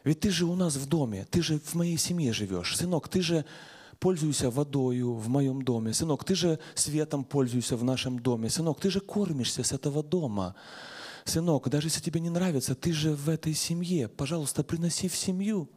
[0.04, 2.76] ведь ты же у нас в доме, ты же в моей семье живешь.
[2.76, 3.46] Сынок, ты же
[4.00, 5.94] пользуешься водою в моем доме.
[5.94, 8.50] Сынок, ты же светом пользуешься в нашем доме.
[8.50, 10.56] Сынок, ты же кормишься с этого дома.
[11.24, 14.08] Сынок, даже если тебе не нравится, ты же в этой семье.
[14.08, 15.70] Пожалуйста, приноси в семью.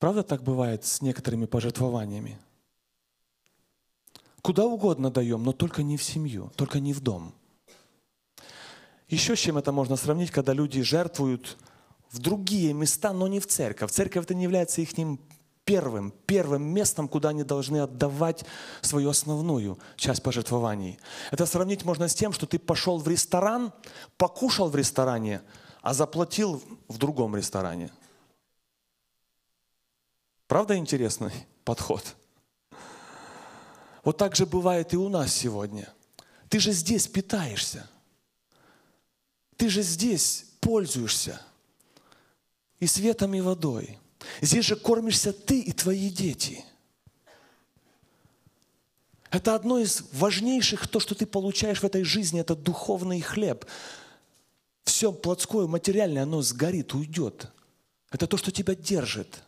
[0.00, 2.38] Правда так бывает с некоторыми пожертвованиями?
[4.42, 7.32] Куда угодно даем, но только не в семью, только не в дом.
[9.14, 11.56] Еще с чем это можно сравнить, когда люди жертвуют
[12.10, 13.92] в другие места, но не в церковь.
[13.92, 14.90] Церковь это не является их
[15.64, 18.44] первым, первым местом, куда они должны отдавать
[18.80, 20.98] свою основную часть пожертвований.
[21.30, 23.72] Это сравнить можно с тем, что ты пошел в ресторан,
[24.16, 25.42] покушал в ресторане,
[25.80, 27.92] а заплатил в другом ресторане.
[30.48, 31.30] Правда интересный
[31.64, 32.16] подход?
[34.02, 35.88] Вот так же бывает и у нас сегодня.
[36.48, 37.88] Ты же здесь питаешься.
[39.56, 41.40] Ты же здесь пользуешься
[42.80, 43.98] и светом, и водой.
[44.40, 46.64] Здесь же кормишься ты и твои дети.
[49.30, 53.64] Это одно из важнейших, то, что ты получаешь в этой жизни, это духовный хлеб.
[54.84, 57.48] Все плотское, материальное, оно сгорит, уйдет.
[58.10, 59.42] Это то, что тебя держит.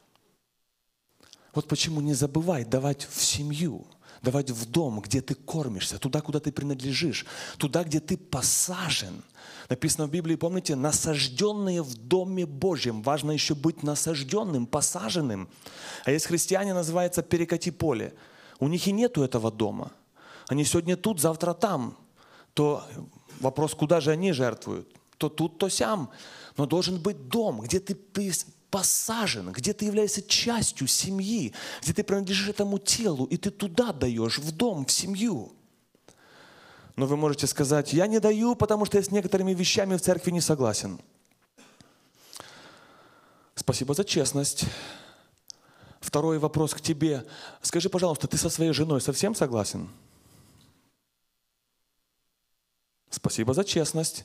[1.54, 3.86] Вот почему не забывай давать в семью,
[4.22, 7.24] давать в дом, где ты кормишься, туда, куда ты принадлежишь,
[7.58, 9.22] туда, где ты посажен–
[9.68, 13.02] Написано в Библии, помните, насажденные в Доме Божьем.
[13.02, 15.48] Важно еще быть насажденным, посаженным.
[16.05, 18.14] А есть христиане, называется перекати поле.
[18.61, 19.90] У них и нету этого дома.
[20.48, 21.96] Они сегодня тут, завтра там.
[22.55, 22.85] То
[23.40, 24.88] вопрос, куда же они жертвуют?
[25.18, 26.11] То тут, то сям.
[26.57, 27.96] Но должен быть дом, где ты
[28.70, 31.52] посажен, где ты являешься частью семьи,
[31.83, 35.55] где ты принадлежишь этому телу, и ты туда даешь, в дом, в семью.
[36.96, 40.30] Но вы можете сказать, я не даю, потому что я с некоторыми вещами в церкви
[40.30, 40.98] не согласен.
[43.54, 44.64] Спасибо за честность.
[46.00, 47.26] Второй вопрос к тебе.
[47.61, 49.90] Скажи, пожалуйста, ты со своей женой совсем согласен?
[53.11, 54.24] Спасибо за честность.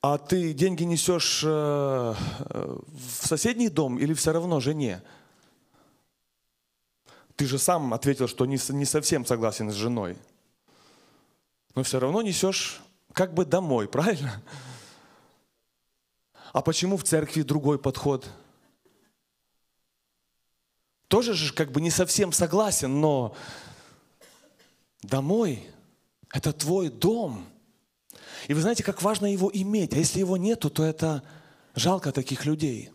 [0.00, 5.02] А ты деньги несешь э, в соседний дом или все равно жене?
[7.36, 10.16] Ты же сам ответил, что не, не совсем согласен с женой
[11.74, 12.80] но все равно несешь
[13.12, 14.42] как бы домой, правильно?
[16.52, 18.28] А почему в церкви другой подход?
[21.08, 23.36] Тоже же как бы не совсем согласен, но
[25.02, 25.68] домой–
[26.32, 27.46] это твой дом.
[28.48, 29.94] И вы знаете, как важно его иметь.
[29.94, 31.22] А если его нету, то это
[31.74, 32.90] жалко таких людей.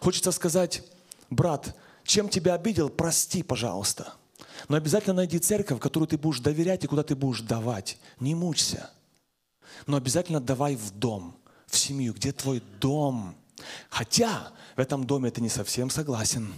[0.00, 0.82] Хочется сказать,
[1.30, 4.14] брат, чем тебя обидел, прости, пожалуйста–
[4.66, 7.98] но обязательно найди церковь, которую ты будешь доверять и куда ты будешь давать.
[8.18, 8.90] Не мучься.
[9.86, 11.36] Но обязательно давай в дом,
[11.66, 13.36] в семью, где твой дом.
[13.90, 16.52] Хотя в этом доме ты не совсем согласен.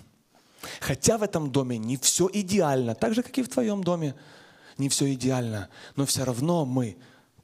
[0.81, 4.15] Хотя в этом доме не все идеально, так же, как и в твоем доме
[4.79, 5.69] не все идеально.
[5.97, 6.97] Но все равно мы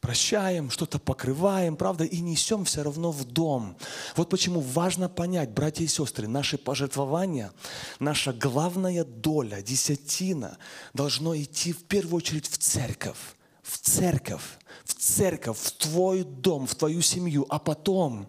[0.07, 3.77] прощаем, что-то покрываем, правда, и несем все равно в дом.
[4.15, 7.51] Вот почему важно понять, братья и сестры, наши пожертвования,
[7.99, 10.59] наша главная доля, десятина,
[10.95, 13.19] должно идти в первую очередь в церковь.
[13.65, 14.45] В церковь,
[14.85, 18.29] в церковь, в твой дом, в твою семью, а потом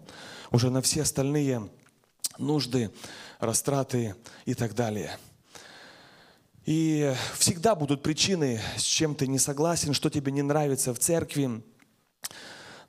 [0.50, 1.70] уже на все остальные
[2.38, 2.90] нужды,
[3.38, 4.16] растраты
[4.46, 5.16] и так далее.
[6.68, 11.62] И всегда будут причины, с чем ты не согласен, что тебе не нравится в церкви.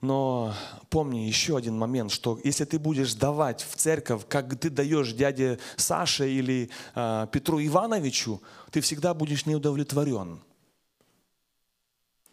[0.01, 0.53] Но
[0.89, 5.59] помни еще один момент, что если ты будешь давать в церковь, как ты даешь дяде
[5.77, 10.41] Саше или э, Петру Ивановичу, ты всегда будешь неудовлетворен.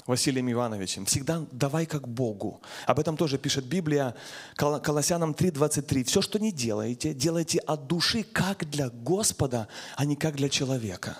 [0.04, 1.06] Василием Ивановичем.
[1.06, 2.60] Всегда давай как Богу.
[2.86, 4.16] Об этом тоже пишет Библия,
[4.56, 6.02] Колоссянам 3.23.
[6.02, 11.16] Все, что не делаете, делайте от души, как для Господа, а не как для человека.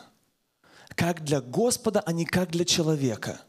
[0.97, 3.41] Как для Господа, а не как для человека.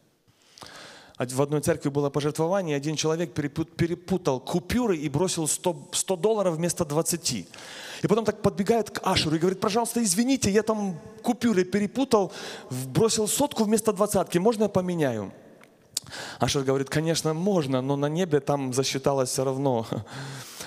[1.17, 6.85] В одной церкви было пожертвование, один человек перепутал купюры и бросил 100, 100 долларов вместо
[6.85, 7.31] 20.
[8.03, 12.31] И потом так подбегает к Ашеру и говорит, пожалуйста, извините, я там купюры перепутал,
[12.69, 15.31] бросил сотку вместо двадцатки, можно я поменяю?
[16.39, 19.87] Ашер говорит, конечно, можно, но на небе там засчиталось все равно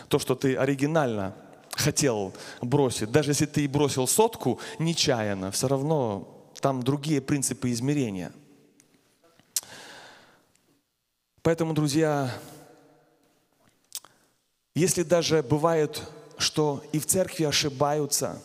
[0.09, 1.37] то, что ты оригинально
[1.73, 3.13] хотел бросить.
[3.13, 8.33] Даже если ты и бросил сотку нечаянно, все равно там другие принципы измерения.
[11.43, 12.33] Поэтому, друзья,
[14.75, 16.03] если даже бывает
[16.41, 18.43] что и в церкви ошибаются,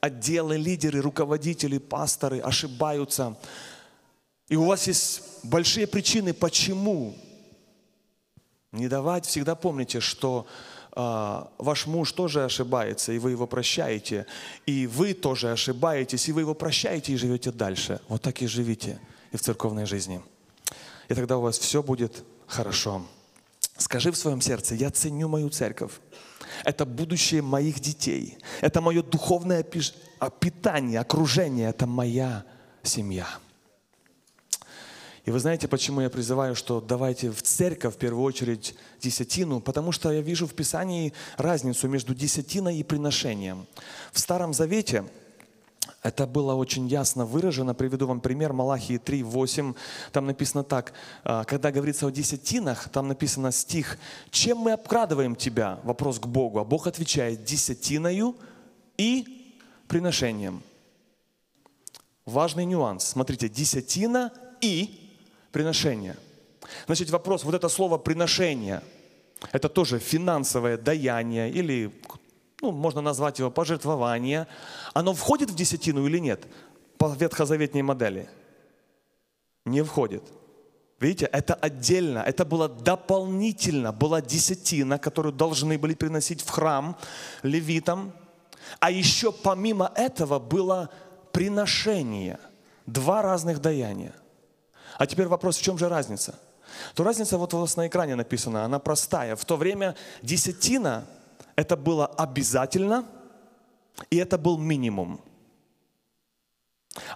[0.00, 3.36] отделы, лидеры, руководители, пасторы ошибаются.
[4.48, 7.14] И у вас есть большие причины, почему
[8.70, 9.26] не давать.
[9.26, 10.46] Всегда помните, что
[10.94, 14.26] ваш муж тоже ошибается, и вы его прощаете.
[14.66, 18.00] И вы тоже ошибаетесь, и вы его прощаете, и живете дальше.
[18.08, 19.00] Вот так и живите
[19.32, 20.20] и в церковной жизни.
[21.08, 23.02] И тогда у вас все будет хорошо.
[23.76, 25.92] Скажи в своем сердце, я ценю мою церковь
[26.64, 32.44] это будущее моих детей, это мое духовное питание, окружение, это моя
[32.82, 33.26] семья.
[35.24, 39.60] И вы знаете, почему я призываю, что давайте в церковь в первую очередь десятину?
[39.60, 43.66] Потому что я вижу в Писании разницу между десятиной и приношением.
[44.12, 45.04] В Старом Завете–
[46.02, 47.74] это было очень ясно выражено.
[47.74, 48.52] Приведу вам пример.
[48.52, 49.74] Малахии 3, 8.
[50.10, 50.92] Там написано так.
[51.22, 53.98] А, когда говорится о десятинах, там написано стих.
[54.30, 56.58] «Чем мы обкрадываем тебя?» Вопрос к Богу.
[56.58, 58.36] А Бог отвечает «десятиною
[58.96, 59.54] и
[59.86, 60.62] приношением».
[62.26, 63.04] Важный нюанс.
[63.04, 65.01] Смотрите, десятина и
[65.52, 66.16] приношение.
[66.86, 68.82] Значит, вопрос, вот это слово «приношение»,
[69.52, 71.92] это тоже финансовое даяние или
[72.60, 74.46] ну, можно назвать его пожертвование,
[74.94, 76.46] оно входит в десятину или нет
[76.96, 78.28] по ветхозаветней модели?
[79.64, 80.22] Не входит.
[81.00, 86.96] Видите, это отдельно, это было дополнительно, была десятина, которую должны были приносить в храм
[87.42, 88.12] левитам.
[88.78, 90.90] А еще помимо этого было
[91.32, 92.38] приношение.
[92.86, 94.14] Два разных даяния.
[94.98, 96.38] А теперь вопрос, в чем же разница?
[96.94, 99.36] То разница вот у вас на экране написана, она простая.
[99.36, 101.04] В то время десятина
[101.56, 103.04] это было обязательно,
[104.10, 105.20] и это был минимум.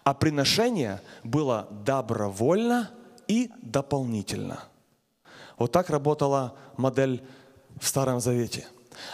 [0.05, 2.91] А приношение было добровольно
[3.29, 4.65] и дополнительно.
[5.59, 7.23] Вот так работала модель
[7.81, 8.67] в Старом Завете.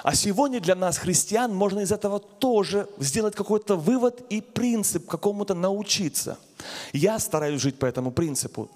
[0.03, 5.55] А сегодня для нас, христиан, можно из этого тоже сделать какой-то вывод и принцип какому-то
[5.55, 6.39] научиться.
[6.93, 8.71] Я стараюсь жить по этому принципу,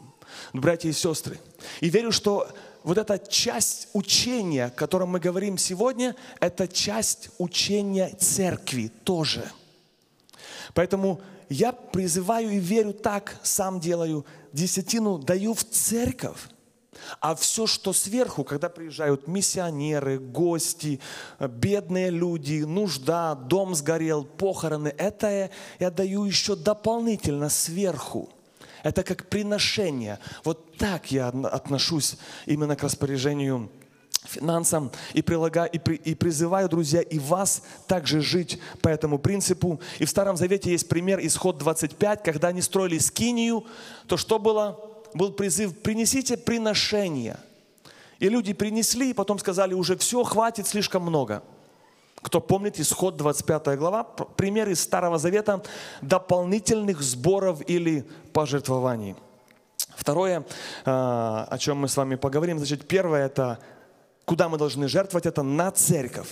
[0.53, 1.39] братья и сестры.
[1.81, 2.49] И верю, что
[2.83, 9.51] вот эта часть учения, о котором мы говорим сегодня, это часть учения церкви тоже.
[10.75, 16.39] Поэтому я призываю и верю так, сам делаю, десятину даю в церковь.
[17.21, 21.01] А все, что сверху, когда приезжают миссионеры, гости,
[21.41, 28.31] бедные люди, нужда, дом сгорел, похороны, это я даю еще дополнительно сверху.
[28.83, 30.19] Это как приношение.
[30.45, 32.17] Вот так я отношусь
[32.47, 33.69] именно к распоряжению
[34.27, 39.81] финансам и, прилагаю, и, при, и призываю, друзья, и вас также жить по этому принципу.
[39.99, 43.65] И в Старом Завете есть пример, исход 25, когда они строили скинию,
[44.07, 44.96] то что было?
[45.17, 47.39] Был призыв, принесите приношение.
[48.19, 51.43] И люди принесли, и потом сказали, уже все, хватит, слишком много.
[52.17, 55.63] Кто помнит, исход 25 глава, пример из Старого Завета
[56.03, 58.05] дополнительных сборов или
[58.35, 59.17] пожертвований.
[59.97, 60.45] Второе,
[60.85, 63.59] а, о чем мы с вами поговорим, значит, первое это,
[64.27, 66.29] куда мы должны жертвовать, это на церковь.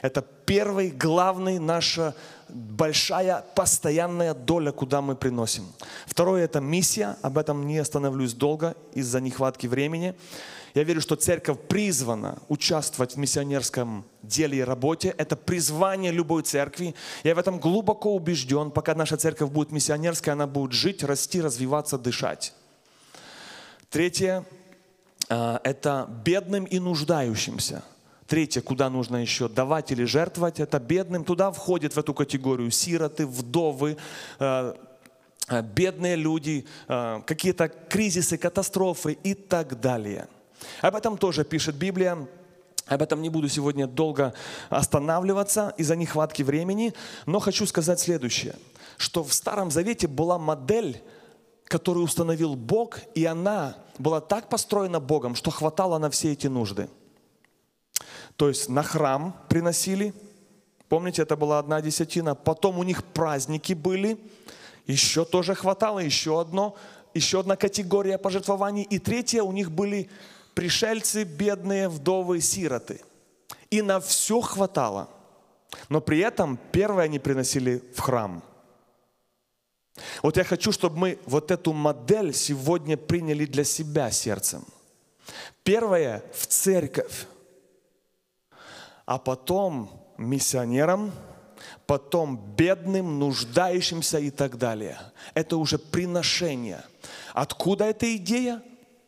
[0.00, 2.14] Это первый, главный наша
[2.52, 5.64] большая постоянная доля, куда мы приносим.
[6.06, 7.16] Второе– это миссия.
[7.22, 10.14] Об этом не остановлюсь долго из-за нехватки времени.
[10.74, 15.14] Я верю, что церковь призвана участвовать в миссионерском деле и работе.
[15.18, 16.94] Это призвание любой церкви.
[17.24, 18.70] Я в этом глубоко убежден.
[18.70, 22.54] Пока наша церковь будет миссионерской, она будет жить, расти, развиваться, дышать.
[23.90, 24.44] Третье
[25.28, 27.82] а,– это бедным и нуждающимся.
[28.32, 31.22] Третье, куда нужно еще давать или жертвовать, это бедным.
[31.22, 33.98] Туда входит в эту категорию сироты, вдовы,
[34.38, 34.74] а,
[35.48, 40.28] а, бедные люди, какие-то кризисы, катастрофы и так далее–
[40.80, 42.28] об этом тоже пишет Библия.
[42.86, 44.34] Об этом не буду сегодня долго
[44.68, 46.94] останавливаться из-за нехватки времени,
[47.26, 48.56] но хочу сказать следующее,
[48.96, 51.02] что в Старом Завете была модель,
[51.64, 56.88] которую установил Бог, и она была так построена Богом, что хватало на все эти нужды.
[58.36, 60.14] То есть на храм приносили,
[60.88, 64.18] помните, это была одна десятина, потом у них праздники были,
[64.86, 66.76] еще тоже хватало, еще одно,
[67.14, 70.10] еще одна категория пожертвований, и третья у них были
[70.54, 73.00] пришельцы, бедные, вдовы, сироты.
[73.70, 75.08] И на все хватало.
[75.88, 78.42] Но при этом первое они приносили в храм.
[80.22, 84.64] Вот я хочу, чтобы мы вот эту модель сегодня приняли для себя сердцем.
[85.62, 87.26] Первое в церковь,
[89.06, 91.12] а потом миссионерам,
[91.86, 94.98] потом бедным, нуждающимся и так далее.
[95.34, 96.82] Это уже приношение.
[97.34, 98.62] Откуда эта идея?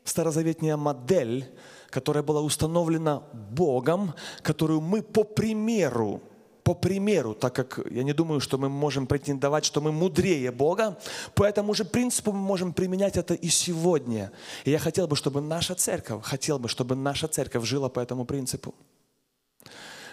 [0.04, 1.50] старозаветная модель,
[1.90, 6.20] которая была установлена Богом, которую мы по примеру,
[6.62, 10.98] по примеру, так как я не думаю, что мы можем претендовать, что мы мудрее Бога,
[11.34, 14.30] по этому же принципу мы можем применять это и сегодня.
[14.64, 18.24] И я хотел бы, чтобы наша церковь, хотел бы, чтобы наша церковь жила по этому
[18.24, 18.74] принципу.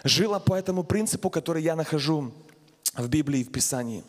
[0.03, 2.31] Жила по этому принципу, который я нахожу
[2.95, 4.03] в Библии, в Писании.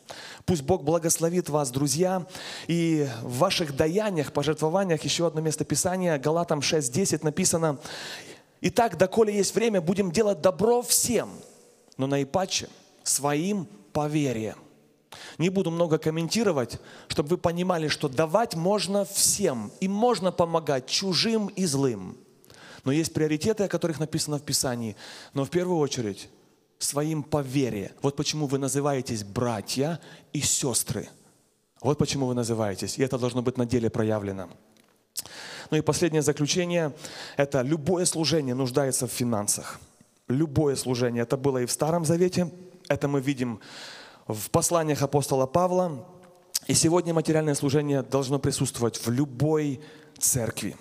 [0.45, 2.27] Пусть Бог благословит вас, друзья,
[2.67, 7.79] и в ваших даяниях, пожертвованиях, еще одно место Писания, Галатам 6.10 написано,
[8.61, 11.31] «Итак, доколе есть время, будем делать добро всем,
[11.97, 12.69] но наипаче
[13.05, 14.57] своим по вере».
[15.39, 21.49] Не буду много комментировать, чтобы вы понимали, что давать можно всем, и можно помогать чужим
[21.49, 22.17] и злым.
[22.85, 24.97] Но есть приоритеты, о которых написано в Писании.
[25.35, 26.29] Но в первую очередь
[26.79, 27.93] своим по вере.
[28.03, 30.01] Вот почему вы называетесь братья
[30.33, 31.09] и сестры.
[31.81, 32.99] Вот почему вы называетесь.
[32.99, 34.49] И это должно быть на деле проявлено.
[35.71, 36.93] Ну и последнее заключение–
[37.37, 39.81] это любое служение нуждается в финансах.
[40.29, 41.23] Любое служение.
[41.23, 42.51] Это было и в Старом Завете,
[42.89, 43.61] это мы видим
[44.27, 46.07] в посланиях апостола Павла.
[46.67, 49.81] И сегодня материальное служение должно присутствовать в любой
[50.19, 50.77] церкви.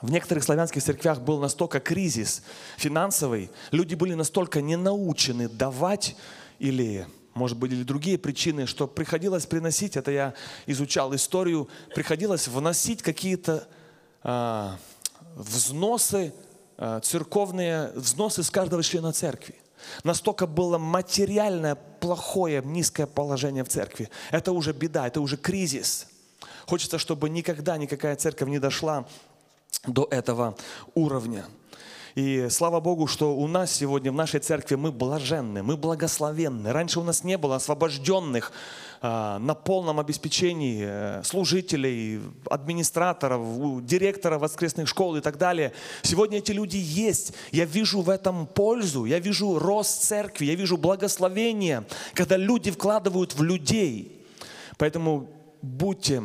[0.00, 2.42] В некоторых славянских церквях был настолько кризис
[2.76, 6.16] финансовый, люди были настолько не научены давать
[6.58, 10.34] или может быть, или другие причины, что приходилось приносить, это я
[10.66, 13.68] изучал историю, приходилось вносить какие-то
[14.24, 14.70] э,
[15.36, 16.34] взносы,
[16.78, 19.54] э, церковные взносы с каждого члена церкви.
[20.02, 24.10] Настолько было материальное, плохое, низкое положение в церкви.
[24.32, 26.08] Это уже беда, это уже кризис.
[26.66, 29.06] Хочется, чтобы никогда никакая церковь не дошла
[29.86, 30.56] до этого
[30.94, 31.44] уровня.
[32.14, 36.72] И слава Богу, что у нас сегодня в нашей церкви мы блаженны, мы благословенны.
[36.72, 38.50] Раньше у нас не было освобожденных
[39.00, 42.20] а, на полном обеспечении э, служителей,
[42.50, 45.72] администраторов, директора воскресных школ и так далее.
[46.02, 47.34] Сегодня эти люди есть.
[47.52, 53.34] Я вижу в этом пользу, я вижу рост церкви, я вижу благословение, когда люди вкладывают
[53.36, 54.26] в людей.
[54.76, 55.28] Поэтому
[55.62, 56.24] будьте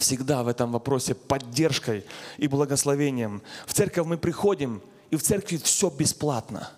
[0.00, 2.04] всегда в этом вопросе поддержкой
[2.38, 3.42] и благословением.
[3.66, 6.70] В церковь мы приходим, и в церкви все бесплатно.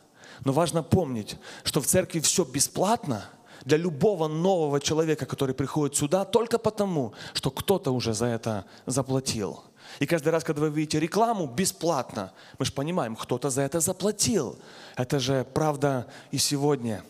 [0.44, 3.24] Но важно помнить, что в церкви все бесплатно
[3.64, 9.62] для любого нового человека, который приходит сюда, только потому, что кто-то уже за это заплатил.
[10.00, 14.58] И каждый раз, когда вы видите рекламу бесплатно, мы же понимаем, кто-то за это заплатил.
[14.96, 17.04] Это же правда и сегодня.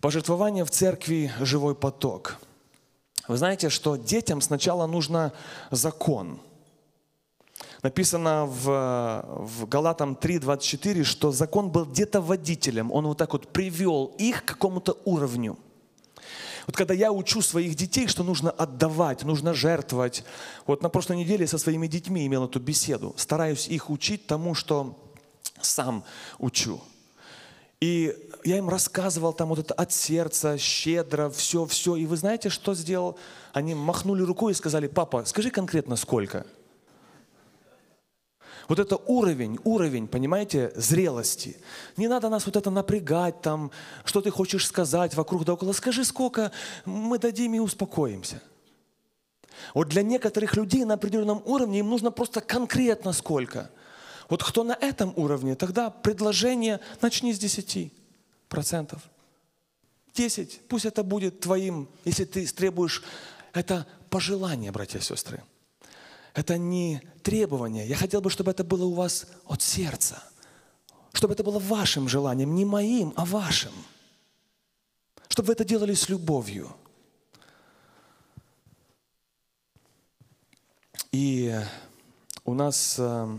[0.00, 2.38] Пожертвование в церкви– живой поток–
[3.28, 5.32] вы знаете, что детям сначала нужно
[5.70, 6.40] закон.
[7.82, 12.90] Написано в, в Галатам 3.24, что закон был где-то водителем.
[12.90, 15.58] Он вот так вот привел их к какому-то уровню.
[16.66, 20.24] Вот когда я учу своих детей, что нужно отдавать, нужно жертвовать.
[20.66, 23.14] Вот на прошлой неделе со своими детьми имел эту беседу.
[23.18, 24.98] Стараюсь их учить тому, что
[25.60, 26.04] сам
[26.38, 26.80] учу.
[27.84, 31.96] И я им рассказывал там вот это от сердца, щедро, все, все.
[31.96, 33.18] И вы знаете, что сделал?
[33.52, 36.46] Они махнули рукой и сказали, папа, скажи конкретно сколько.
[38.68, 41.58] Вот это уровень, уровень, понимаете, зрелости.
[41.98, 43.70] Не надо нас вот это напрягать, там,
[44.06, 45.72] что ты хочешь сказать вокруг да около.
[45.72, 46.52] Скажи, сколько,
[46.86, 48.40] мы дадим и успокоимся.
[49.74, 53.70] Вот для некоторых людей на определенном уровне им нужно просто конкретно сколько.
[54.28, 57.92] Вот кто на этом уровне, тогда предложение начни с 10
[58.48, 59.02] процентов.
[60.14, 63.02] 10, пусть это будет твоим, если ты требуешь,
[63.52, 65.42] это пожелание, братья и сестры.
[66.34, 67.86] Это не требование.
[67.86, 70.22] Я хотел бы, чтобы это было у вас от сердца.
[71.12, 73.72] Чтобы это было вашим желанием, не моим, а вашим.
[75.28, 76.74] Чтобы вы это делали с любовью.
[81.12, 81.56] И
[82.44, 83.38] у нас э,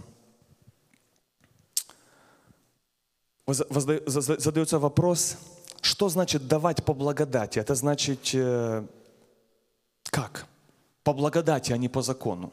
[3.48, 5.38] задается вопрос,
[5.82, 7.60] что значит давать по благодати?
[7.60, 8.86] Это значит э,
[10.06, 10.48] как?
[11.04, 12.52] По благодати, а не по закону.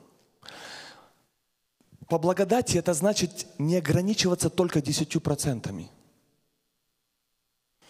[2.08, 5.90] По благодати это значит не ограничиваться только десятью процентами.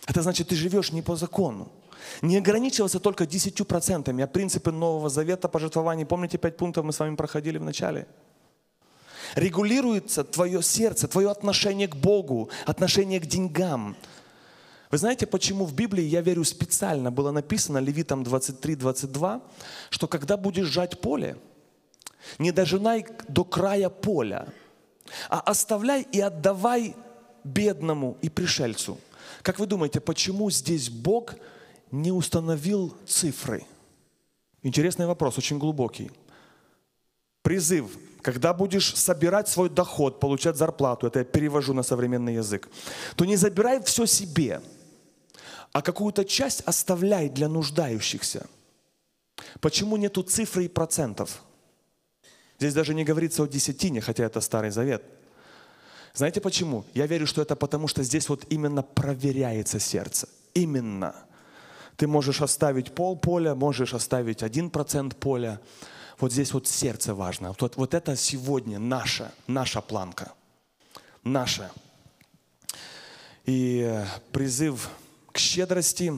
[0.07, 1.73] Это значит, ты живешь не по закону.
[2.23, 6.05] Не ограничиваться только десятью процентами, а принципы Нового Завета пожертвований.
[6.05, 8.07] Помните, пять пунктов мы с вами проходили в начале?
[9.35, 13.97] Регулируется твое сердце, твое отношение к Богу, отношение к деньгам.
[14.91, 19.41] Вы знаете, почему в Библии, я верю, специально было написано, Левитам 23-22,
[19.89, 21.39] что когда будешь жать поле,
[22.39, 24.49] не дожинай до края поля,
[25.31, 26.95] а оставляй и отдавай
[27.43, 28.99] бедному и пришельцу.
[29.41, 31.35] Как вы думаете, почему здесь Бог
[31.91, 33.65] не установил цифры?
[34.63, 36.11] Интересный вопрос, очень глубокий.
[37.43, 37.91] Призыв.
[38.23, 42.69] Когда будешь собирать свой доход, получать зарплату, это я перевожу на современный язык,
[43.17, 44.61] то не забирай все себе,
[45.73, 48.47] а какую-то часть оставляй для нуждающихся.
[49.61, 51.43] Почему нету цифры и процентов?
[52.59, 55.03] Здесь даже не говорится о десятине, хотя это Старый Завет.
[56.15, 56.85] Знаете почему?
[56.95, 60.29] Я верю, что это потому, что здесь вот именно проверяется сердце.
[60.55, 61.15] Именно.
[61.97, 65.61] Ты можешь оставить пол поля, можешь оставить один процент поля.
[66.23, 67.53] Вот здесь вот сердце важно.
[67.59, 70.33] Вот, вот это сегодня наша, наша планка.
[71.25, 71.73] Наша.
[73.45, 73.93] И
[74.31, 74.89] призыв
[75.33, 76.13] к щедрости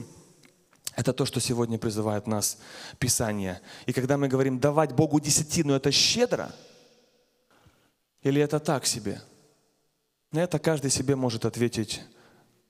[0.95, 2.59] –это то, что сегодня призывает нас
[2.99, 3.59] Писание.
[3.87, 6.53] И когда мы говорим давать Богу десятину, это щедро?
[8.21, 9.19] Или это так себе?
[10.31, 12.03] Это каждый себе может ответить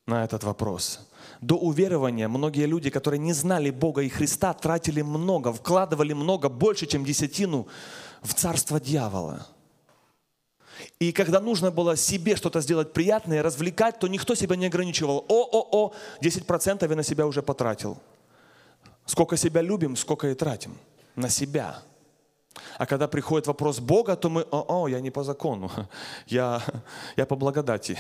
[0.06, 1.02] на этот вопрос.
[1.46, 6.88] До уверования многие люди, которые не знали Бога и Христа, тратили много, вкладывали много, больше,
[6.88, 7.68] чем десятину
[8.24, 9.46] в царство дьявола.
[10.98, 15.24] И когда нужно было себе что-то сделать приятное, развлекать, то никто себя не ограничивал.
[15.30, 18.00] О-о-о, 10% я на себя уже потратил.
[19.06, 20.76] Сколько себя любим, сколько и тратим.
[21.16, 21.84] На себя.
[22.80, 25.70] А когда приходит вопрос Бога, то мы, о, о я не по закону,
[26.26, 26.64] я,
[27.16, 28.00] я по благодати.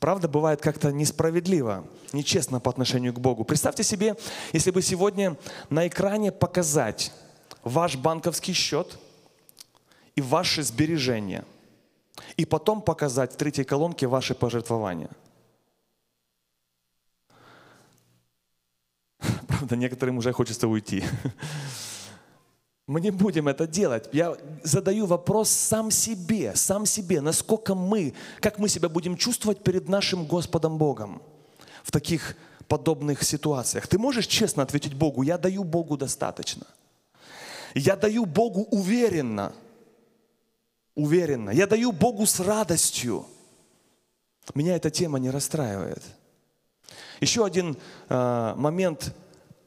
[0.00, 3.44] Правда бывает как-то несправедливо, нечестно по отношению к Богу.
[3.44, 4.16] Представьте себе,
[4.52, 5.36] если бы сегодня
[5.70, 7.12] на экране показать
[7.62, 8.98] ваш банковский счет
[10.14, 11.44] и ваши сбережения,
[12.36, 15.10] и потом показать в третьей колонке ваши пожертвования.
[19.48, 21.04] Правда, некоторым уже хочется уйти.
[22.86, 24.08] Мы не будем это делать.
[24.12, 29.88] Я задаю вопрос сам себе, сам себе, насколько мы, как мы себя будем чувствовать перед
[29.88, 31.20] нашим Господом Богом
[31.82, 32.36] в таких
[32.68, 33.88] подобных ситуациях.
[33.88, 36.66] Ты можешь честно ответить Богу, я даю Богу достаточно.
[37.74, 39.52] Я даю Богу уверенно.
[40.94, 41.50] Уверенно.
[41.50, 43.26] Я даю Богу с радостью.
[44.54, 46.02] Меня эта тема не расстраивает.
[47.20, 47.76] Еще один
[48.08, 49.12] э, момент,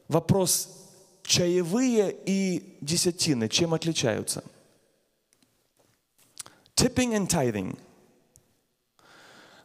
[0.08, 0.79] вопрос
[1.22, 4.44] чаевые и десятины чем отличаются?
[6.74, 7.78] Tipping and tithing.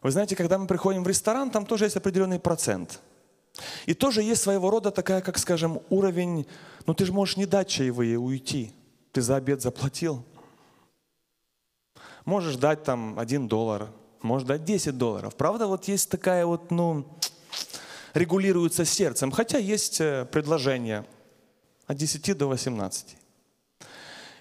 [0.02, 3.00] Вы знаете, когда мы приходим в ресторан, там тоже есть определенный процент.
[3.86, 6.46] И тоже есть своего рода такая, как скажем, уровень,
[6.86, 8.74] ну ты же можешь не дать чаевые уйти.
[9.12, 10.24] Ты за обед заплатил.
[12.26, 13.88] Можешь дать там один доллар,
[14.22, 15.36] можешь дать 10 долларов.
[15.36, 17.06] Правда, вот есть такая вот, ну,
[18.14, 19.32] регулируется сердцем.
[19.32, 21.06] Хотя есть э, предложение
[21.88, 23.18] от 10 до 18.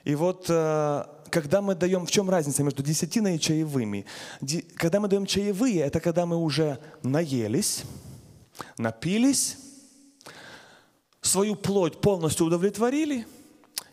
[0.04, 4.06] И вот э, когда мы даем, в чем разница между десятиной и чаевыми?
[4.76, 7.84] Когда мы даем чаевые, это когда мы уже наелись,
[8.78, 9.58] напились,
[11.20, 13.26] свою плоть полностью удовлетворили,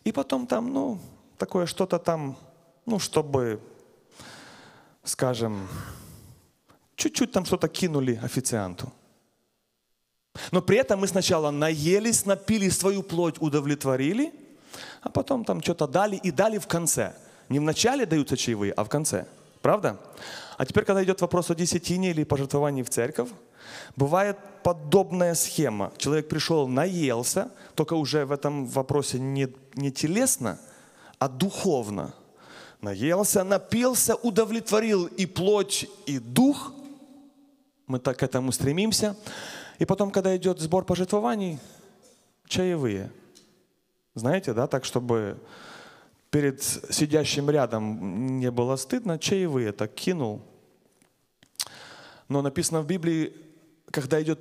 [0.04, 0.99] и потом там, ну,
[1.38, 2.38] такое что-то там,
[2.86, 3.60] ну, чтобы,
[5.04, 5.68] скажем,
[6.95, 8.91] чуть-чуть там что-то кинули официанту.
[10.52, 14.34] Но при этом мы сначала наелись, напили свою плоть, удовлетворили,
[15.02, 17.14] а потом там что-то дали и дали в конце.
[17.50, 19.26] Не в начале даются чаевые, а в конце.
[19.62, 19.98] Правда?
[20.58, 23.30] А теперь, когда идет вопрос о десятине или пожертвовании в церковь,
[23.96, 25.92] бывает подобная схема.
[25.98, 30.60] Человек пришел, наелся, только уже в этом вопросе не, не телесно,
[31.20, 32.14] а духовно.
[32.80, 36.74] Наелся, напился, удовлетворил и плоть, и дух.
[37.86, 39.16] Мы так к этому стремимся.
[39.82, 41.58] И потом, когда идет сбор пожертвований,
[42.48, 43.12] чаевые.
[44.14, 45.40] Знаете, да, так, чтобы
[46.30, 50.44] перед сидящим рядом не было стыдно, чаевые так кинул.
[52.28, 53.34] Но написано в Библии,
[53.90, 54.40] когда идет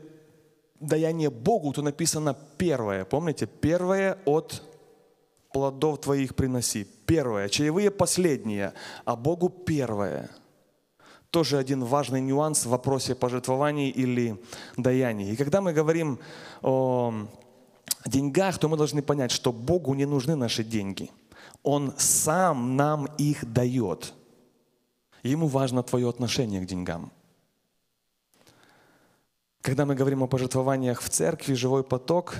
[0.78, 3.06] даяние Богу, то написано первое.
[3.06, 3.46] Помните?
[3.46, 4.62] Первое от
[5.54, 6.86] плодов твоих приноси.
[7.06, 7.48] Первое.
[7.48, 8.74] Чаевые последние,
[9.06, 10.28] а Богу первое.
[11.30, 14.36] Тоже один важный нюанс в вопросе пожертвований или
[14.76, 15.32] даяний.
[15.32, 16.18] И когда мы говорим
[16.62, 17.14] о
[18.04, 21.10] деньгах, то мы должны понять, что Богу не нужны наши деньги.
[21.62, 24.12] Он сам нам их дает.
[25.22, 27.12] Ему важно твое отношение к деньгам.
[29.60, 32.36] Когда мы говорим о пожертвованиях в церкви, живой поток,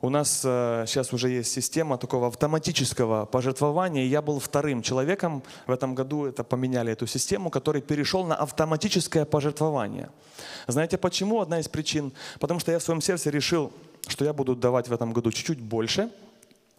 [0.00, 4.04] у нас э, сейчас уже есть система такого автоматического пожертвования.
[4.04, 9.24] Я был вторым человеком в этом году, это поменяли эту систему, который перешел на автоматическое
[9.24, 10.10] пожертвование.
[10.66, 11.40] Знаете почему?
[11.40, 12.12] Одна из причин.
[12.38, 13.72] Потому что я в своем сердце решил,
[14.06, 16.10] что я буду давать в этом году чуть-чуть больше.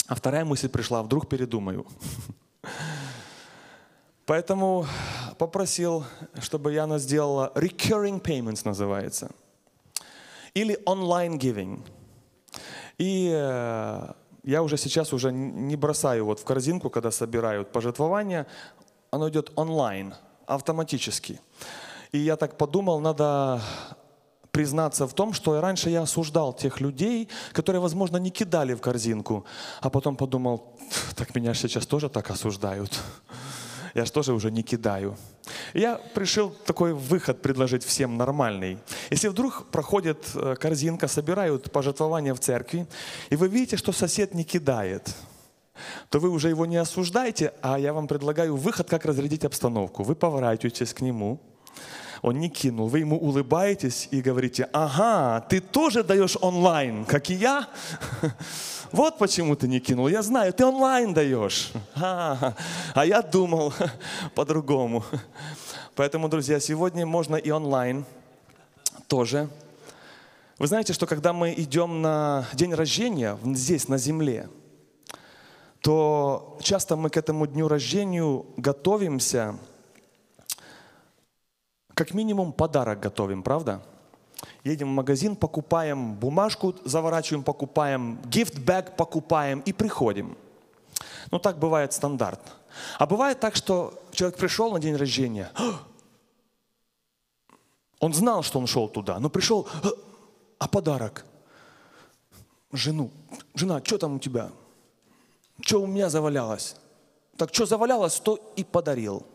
[0.08, 1.86] А вторая мысль пришла, вдруг передумаю.
[4.26, 4.86] Поэтому
[5.38, 6.06] попросил,
[6.40, 9.32] чтобы Яна сделала recurring payments называется–
[10.54, 11.80] или онлайн giving.
[13.00, 14.12] И э,
[14.44, 18.46] я уже сейчас уже не бросаю вот в корзинку, когда собирают пожертвования,
[19.10, 20.14] оно идет онлайн,
[20.46, 21.40] автоматически.
[22.12, 23.62] И я так подумал, надо
[24.52, 29.46] признаться в том, что раньше я осуждал тех людей, которые, возможно, не кидали в корзинку,
[29.82, 30.76] а потом подумал,
[31.16, 32.92] так меня сейчас тоже так осуждают
[33.94, 35.18] я же тоже уже не кидаю.
[35.74, 38.78] я решил такой выход предложить всем нормальный.
[39.12, 42.88] Если вдруг проходит э, корзинка, собирают пожертвования в церкви,
[43.30, 45.16] и вы видите, что сосед не кидает,
[46.10, 50.04] то вы уже его не осуждаете, а я вам предлагаю выход, как разрядить обстановку.
[50.04, 51.40] Вы поворачиваетесь к нему,
[52.22, 57.34] он не кинул, вы ему улыбаетесь и говорите, ага, ты тоже даешь онлайн, как и
[57.34, 57.68] я?
[58.92, 60.08] Вот почему ты не кинул.
[60.08, 61.72] Я знаю, ты онлайн даешь.
[61.96, 62.56] А,
[62.96, 63.74] а я думал
[64.36, 65.04] по-другому.
[65.96, 68.06] Поэтому, друзья, сегодня можно и онлайн
[69.08, 69.50] тоже.
[70.58, 74.50] Вы знаете, что когда мы идем на день рождения здесь, на земле,
[75.82, 79.58] то часто мы к этому дню рождения готовимся,
[81.94, 83.82] как минимум подарок готовим, правда?
[84.64, 90.38] Едем в магазин, покупаем бумажку, заворачиваем, покупаем, гифт-бэг покупаем и приходим.
[91.32, 92.40] Ну, так бывает стандарт.
[92.98, 95.52] А бывает так, что человек пришел на день рождения,
[98.00, 99.68] он знал, что он шел туда, но пришел,
[100.60, 101.26] а подарок?
[102.72, 103.12] Жену.
[103.56, 104.52] Жена, что там у тебя?
[105.62, 106.76] Что у меня завалялось?
[107.36, 109.26] Так что завалялось, то и подарил.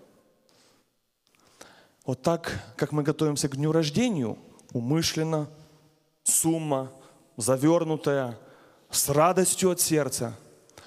[2.05, 4.37] Вот так, как мы готовимся к дню рождения,
[4.75, 5.49] умышленно,
[6.25, 6.93] сумма,
[7.39, 8.39] завернутая,
[8.91, 10.37] с радостью от сердца.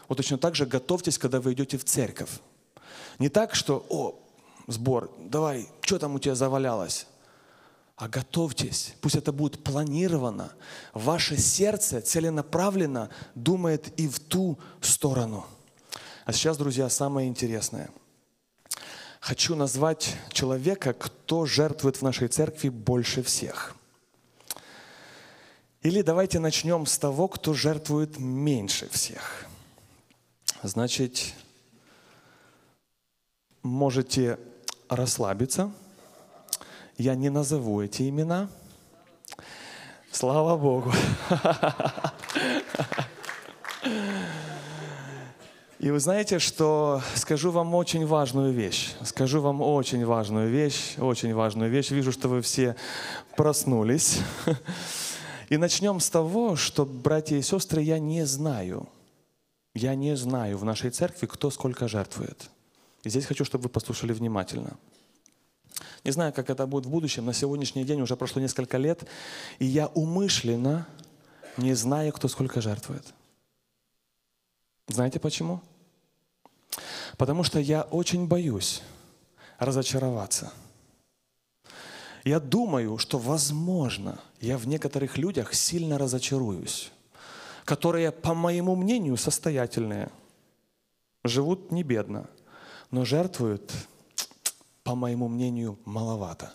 [0.08, 2.30] Вот точно так же готовьтесь, когда вы идете в церковь.
[3.18, 4.20] Не так, что, о,
[4.68, 7.08] сбор, давай, что там у тебя завалялось?
[7.96, 10.52] А готовьтесь, пусть это будет планировано.
[10.94, 15.46] Ваше сердце целенаправленно думает и в ту сторону.
[16.26, 17.90] А сейчас, друзья, самое интересное.
[19.20, 23.76] Хочу назвать человека, кто жертвует в нашей церкви больше всех.
[25.82, 29.46] Или давайте начнем с того, кто жертвует меньше всех.
[30.64, 31.34] Значит,
[33.64, 34.40] можете
[34.90, 35.72] расслабиться.
[36.98, 38.50] Я не назову эти имена.
[40.12, 40.92] Слава Богу.
[45.80, 48.96] И вы знаете, что скажу вам очень важную вещь.
[49.04, 51.92] Скажу вам очень важную вещь, очень важную вещь.
[51.92, 52.76] Вижу, что вы все
[53.36, 54.20] проснулись.
[55.50, 58.90] И начнем с того, что, братья и сестры, я не знаю,
[59.76, 62.50] я не знаю в нашей церкви, кто сколько жертвует.
[63.04, 64.78] И здесь хочу, чтобы вы послушали внимательно.
[66.04, 67.26] Не знаю, как это будет в будущем.
[67.26, 69.08] На сегодняшний день уже прошло несколько лет,
[69.60, 70.88] и я умышленно
[71.56, 73.06] не знаю, кто сколько жертвует.
[74.88, 75.62] Знаете почему?
[77.18, 78.82] Потому что я очень боюсь
[79.60, 80.52] разочароваться–
[82.28, 86.92] я думаю, что, возможно, я в некоторых людях сильно разочаруюсь,
[87.64, 90.10] которые, по моему мнению, состоятельные,
[91.24, 92.30] живут не бедно,
[92.92, 93.72] но жертвуют,
[94.84, 96.54] по моему мнению, маловато.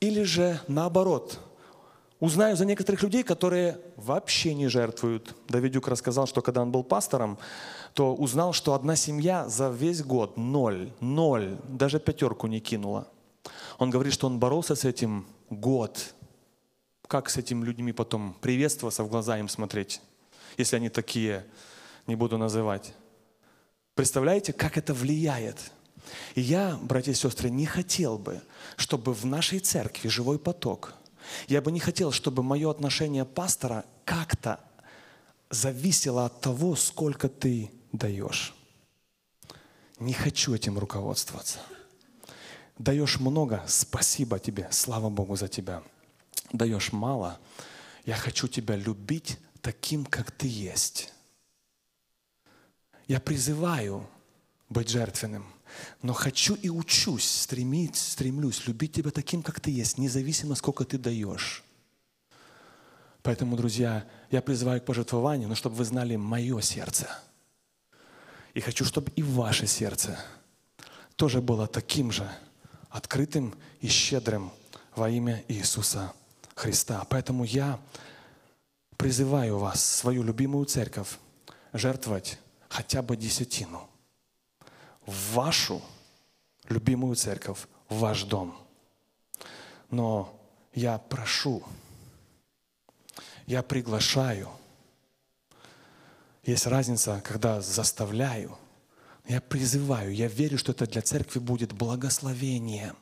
[0.00, 1.38] Или же наоборот,
[2.22, 5.34] узнаю за некоторых людей, которые вообще не жертвуют.
[5.48, 7.36] Давидюк рассказал, что когда он был пастором,
[7.94, 13.08] то узнал, что одна семья за весь год ноль, ноль, даже пятерку не кинула.
[13.78, 16.14] Он говорит, что он боролся с этим год.
[17.08, 20.00] Как с этими людьми потом приветствоваться, в глаза им смотреть,
[20.56, 21.44] если они такие,
[22.06, 22.94] не буду называть.
[23.96, 25.72] Представляете, как это влияет?
[26.36, 28.40] И я, братья и сестры, не хотел бы,
[28.76, 30.94] чтобы в нашей церкви живой поток,
[31.48, 34.60] я бы не хотел, чтобы мое отношение пастора как-то
[35.50, 38.54] зависело от того, сколько ты даешь.
[39.98, 41.60] Не хочу этим руководствоваться.
[42.78, 45.82] Даешь много, спасибо тебе, слава Богу за тебя.
[46.52, 47.38] Даешь мало,
[48.04, 51.12] я хочу тебя любить таким, как ты есть.
[53.06, 54.08] Я призываю
[54.68, 55.46] быть жертвенным,
[56.02, 60.98] но хочу и учусь, стремить, стремлюсь любить тебя таким, как ты есть, независимо, сколько ты
[60.98, 61.64] даешь.
[63.22, 67.08] Поэтому, друзья, я призываю к пожертвованию, но чтобы вы знали мое сердце.
[68.54, 70.18] И хочу, чтобы и ваше сердце
[71.16, 72.28] тоже было таким же
[72.90, 74.52] открытым и щедрым
[74.96, 76.12] во имя Иисуса
[76.54, 77.06] Христа.
[77.08, 77.78] Поэтому я
[78.96, 81.18] призываю вас, свою любимую церковь,
[81.72, 83.88] жертвовать хотя бы десятину
[85.06, 85.82] в вашу
[86.68, 88.56] любимую церковь, в ваш дом.
[89.90, 90.38] Но
[90.74, 91.62] я прошу,
[93.46, 94.48] я приглашаю.
[96.44, 98.58] Есть разница, когда заставляю,
[99.28, 102.94] я призываю, я верю, что это для церкви будет благословение.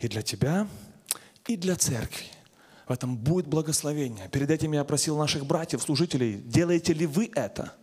[0.00, 0.68] И для тебя,
[1.46, 2.26] и для церкви.
[2.86, 4.28] В этом будет благословение.
[4.28, 7.74] Перед этим я просил наших братьев, служителей, делаете ли вы это?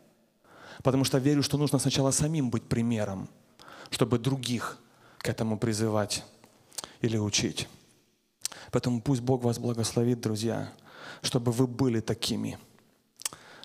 [0.81, 3.29] Потому что верю, что нужно сначала самим быть примером,
[3.89, 4.79] чтобы других
[5.19, 6.23] к этому призывать
[7.01, 7.67] или учить.
[8.71, 10.73] Поэтому пусть Бог вас благословит, друзья,
[11.21, 12.57] чтобы вы были такими,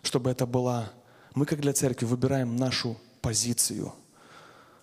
[0.02, 0.90] чтобы это была...
[1.34, 3.92] Мы, как для церкви, выбираем нашу позицию.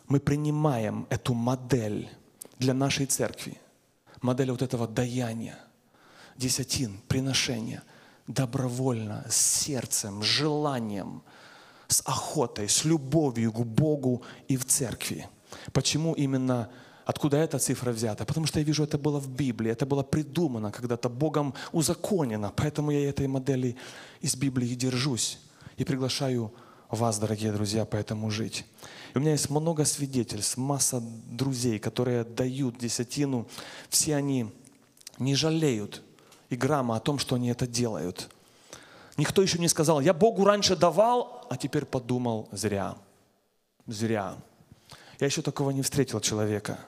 [0.08, 2.10] Мы принимаем эту модель
[2.60, 3.60] для нашей церкви.
[4.22, 5.60] Модель вот этого даяния,
[6.38, 7.84] десятин, приношения,
[8.28, 11.24] добровольно, с сердцем, желанием,
[11.96, 15.28] с охотой, с любовью к Богу и в церкви.
[15.72, 16.70] Почему именно
[17.06, 18.26] Откуда эта цифра взята?
[18.26, 22.52] Потому что я вижу, это было в Библии, это было придумано когда-то Богом узаконено.
[22.56, 23.76] Поэтому я этой модели
[24.22, 25.38] из Библии держусь
[25.78, 26.52] и приглашаю
[26.90, 28.66] вас, дорогие друзья, по этому жить.
[29.14, 33.48] И у меня есть много свидетельств, масса друзей, которые дают десятину.
[33.90, 34.48] Все они
[35.20, 36.02] не жалеют
[36.50, 38.30] и грамма о том, что они это делают.
[39.18, 42.96] Никто еще не сказал, я Богу раньше давал, а теперь подумал, зря.
[43.88, 44.36] Зря.
[45.20, 46.80] Я еще такого не встретил человека.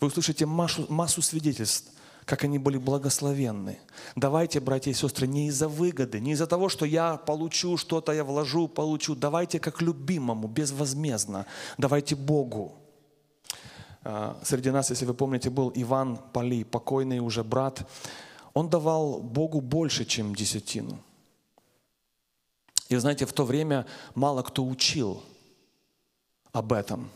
[0.00, 1.92] Вы услышите массу, массу свидетельств
[2.26, 3.78] как они были благословенны.
[4.16, 8.24] Давайте, братья и сестры, не из-за выгоды, не из-за того, что я получу что-то, я
[8.24, 9.14] вложу, получу.
[9.14, 11.46] Давайте как любимому, безвозмездно.
[11.78, 12.74] Давайте Богу.
[14.02, 17.88] А, среди нас, если вы помните, был Иван Пали, покойный уже брат.
[18.54, 20.98] Он давал Богу больше, чем десятину.
[22.88, 25.22] И знаете, в то время мало кто учил
[26.52, 27.10] об этом.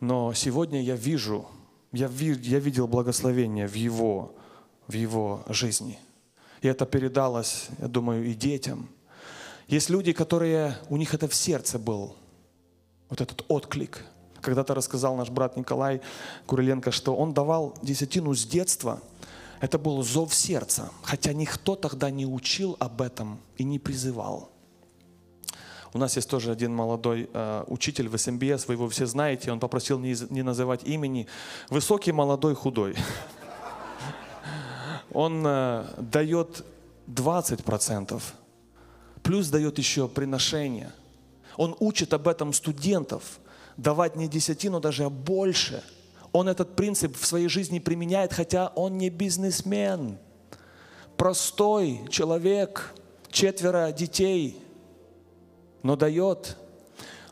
[0.00, 1.46] Но сегодня я вижу,
[1.92, 4.34] я, я видел благословение в его,
[4.86, 5.98] в его жизни.
[6.62, 8.88] И это передалось, я думаю, и детям.
[9.66, 12.16] Есть люди, которые, у них это в сердце был,
[13.08, 14.04] вот этот отклик.
[14.40, 16.00] Когда-то рассказал наш брат Николай
[16.46, 19.02] Куриленко, что он давал десятину с детства.
[19.60, 24.50] Это был зов сердца, хотя никто тогда не учил об этом и не призывал.
[25.92, 29.58] У нас есть тоже один молодой э, учитель в СМБС, вы его все знаете, он
[29.58, 31.26] попросил не, не называть имени.
[31.68, 32.94] Высокий, молодой, худой.
[35.12, 36.64] Он э, дает
[37.08, 38.22] 20%,
[39.24, 40.92] плюс дает еще приношение.
[41.56, 43.40] Он учит об этом студентов,
[43.76, 45.82] давать не десятину даже, а больше.
[46.30, 50.18] Он этот принцип в своей жизни применяет, хотя он не бизнесмен.
[51.16, 52.94] Простой человек,
[53.32, 54.62] четверо детей–
[55.82, 56.56] но дает.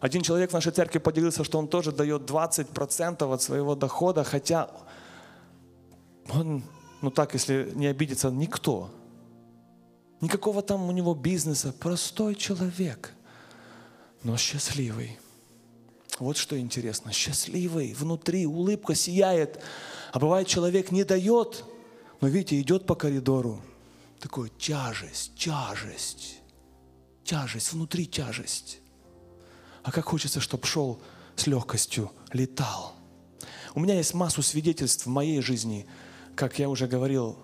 [0.00, 4.70] Один человек в нашей церкви поделился, что он тоже дает 20% от своего дохода, хотя
[6.32, 6.62] он,
[7.02, 8.90] ну так, если не обидится, никто.
[10.20, 13.12] Никакого там у него бизнеса, простой человек,
[14.22, 15.18] но счастливый.
[16.18, 19.60] Вот что интересно, счастливый, внутри улыбка сияет.
[20.12, 21.64] А бывает, человек не дает,
[22.20, 23.60] но видите, идет по коридору,
[24.20, 26.37] такой тяжесть, тяжесть
[27.28, 28.80] тяжесть, внутри тяжесть.
[29.82, 31.00] а как хочется, чтобы шел
[31.36, 32.94] с легкостью, летал.
[33.74, 35.86] У меня есть массу свидетельств в моей жизни,
[36.34, 37.38] как я уже говорил,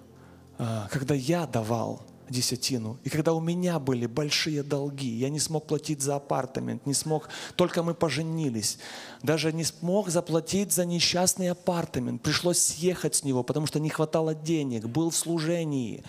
[0.59, 5.67] а, когда я давал десятину, и когда у меня были большие долги, я не смог
[5.67, 8.79] платить за апартамент, не смог, только мы поженились,
[9.23, 14.35] даже не смог заплатить за несчастный апартамент, пришлось съехать с него, потому что не хватало
[14.35, 16.03] денег, был в служении,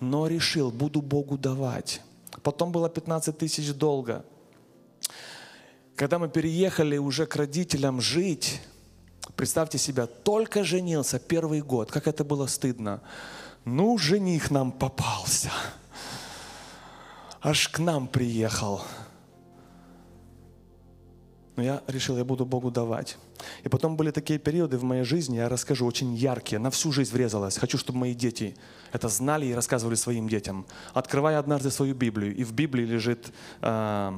[0.00, 2.00] но решил, буду Богу давать.
[2.42, 4.24] Потом было 15 тысяч долга.
[5.94, 8.60] Когда мы переехали уже к родителям жить,
[9.34, 13.00] представьте себя, только женился первый год, как это было стыдно.
[13.64, 15.50] Ну, жених нам попался.
[17.40, 18.82] Аж к нам приехал.
[21.56, 23.16] Но я решил, я буду Богу давать.
[23.64, 27.12] И потом были такие периоды в моей жизни, я расскажу, очень яркие, на всю жизнь
[27.12, 27.56] врезалось.
[27.56, 28.56] Хочу, чтобы мои дети
[28.96, 30.66] это знали и рассказывали своим детям.
[30.94, 33.32] Открывая однажды свою Библию, и в Библии лежит
[33.62, 34.12] э,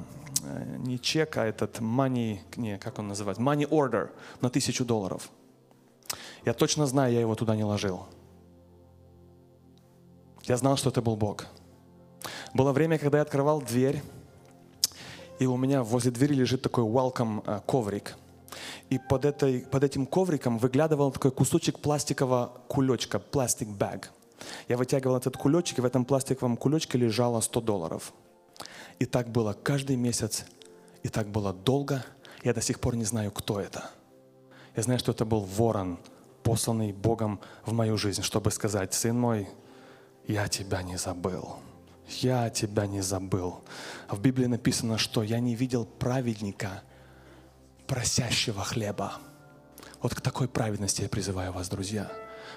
[0.78, 4.10] не чек, а этот money, не, как он называется, money order
[4.40, 5.30] на тысячу долларов.
[6.44, 8.06] Я точно знаю, я его туда не ложил.
[10.44, 11.46] Я знал, что это был Бог.
[12.54, 14.02] Было время, когда я открывал дверь,
[15.40, 18.16] и у меня возле двери лежит такой welcome э, коврик.
[18.90, 24.10] И под, этой, под этим ковриком выглядывал такой кусочек пластикового кулечка, пластик баг.
[24.68, 28.12] Я вытягивал этот кулечек, и в этом пластиковом кулечке лежало 100 долларов.
[28.98, 30.44] И так было каждый месяц,
[31.02, 32.04] и так было долго.
[32.42, 33.90] Я до сих пор не знаю, кто это.
[34.76, 35.98] Я знаю, что это был ворон,
[36.42, 39.48] посланный Богом в мою жизнь, чтобы сказать, сын мой,
[40.26, 41.56] я тебя не забыл.
[42.06, 43.60] Я тебя не забыл.
[44.08, 46.82] В Библии написано, что я не видел праведника,
[47.86, 49.14] просящего хлеба.
[50.00, 52.10] Вот к такой праведности я призываю вас, друзья.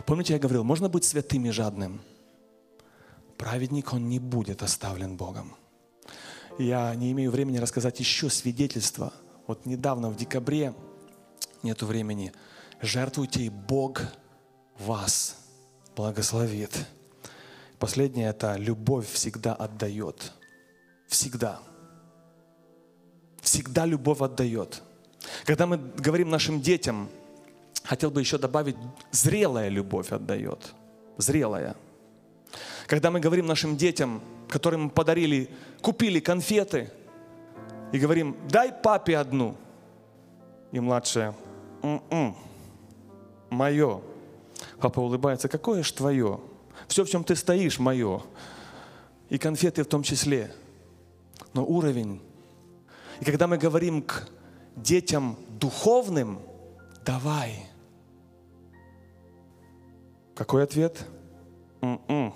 [0.06, 2.02] Помните, я говорил, можно быть святым и жадным.
[3.38, 5.56] Праведник, он не будет оставлен Богом.
[6.58, 9.14] Я не имею времени рассказать еще свидетельства.
[9.48, 10.74] Вот недавно, в декабре,
[11.64, 12.34] нету времени,
[12.82, 14.02] жертвуйте, и Бог
[14.78, 15.38] вас
[15.96, 16.86] благословит.
[17.80, 20.34] Последнее– это любовь всегда отдает.
[21.08, 21.60] Всегда.
[23.42, 24.84] Всегда любовь отдает.
[25.46, 27.10] Когда мы говорим нашим детям,
[27.84, 28.76] хотел бы еще добавить,
[29.12, 30.74] зрелая любовь отдает.
[31.18, 31.76] Зрелая.
[32.88, 35.50] Когда мы говорим нашим детям, которым подарили,
[35.82, 36.92] купили конфеты,
[37.92, 39.56] и говорим, дай папе одну.
[40.72, 41.36] И младшая,
[41.84, 42.36] м-м,
[43.50, 44.02] мое.
[44.80, 46.40] Папа улыбается, какое ж твое?
[46.88, 48.22] Все, в чем ты стоишь, мое.
[49.30, 50.54] И конфеты в том числе.
[51.54, 52.22] Но уровень.
[53.20, 54.28] И когда мы говорим к
[54.76, 56.40] детям духовным,
[57.06, 57.71] давай.
[60.42, 61.06] Какой ответ?
[61.82, 62.34] м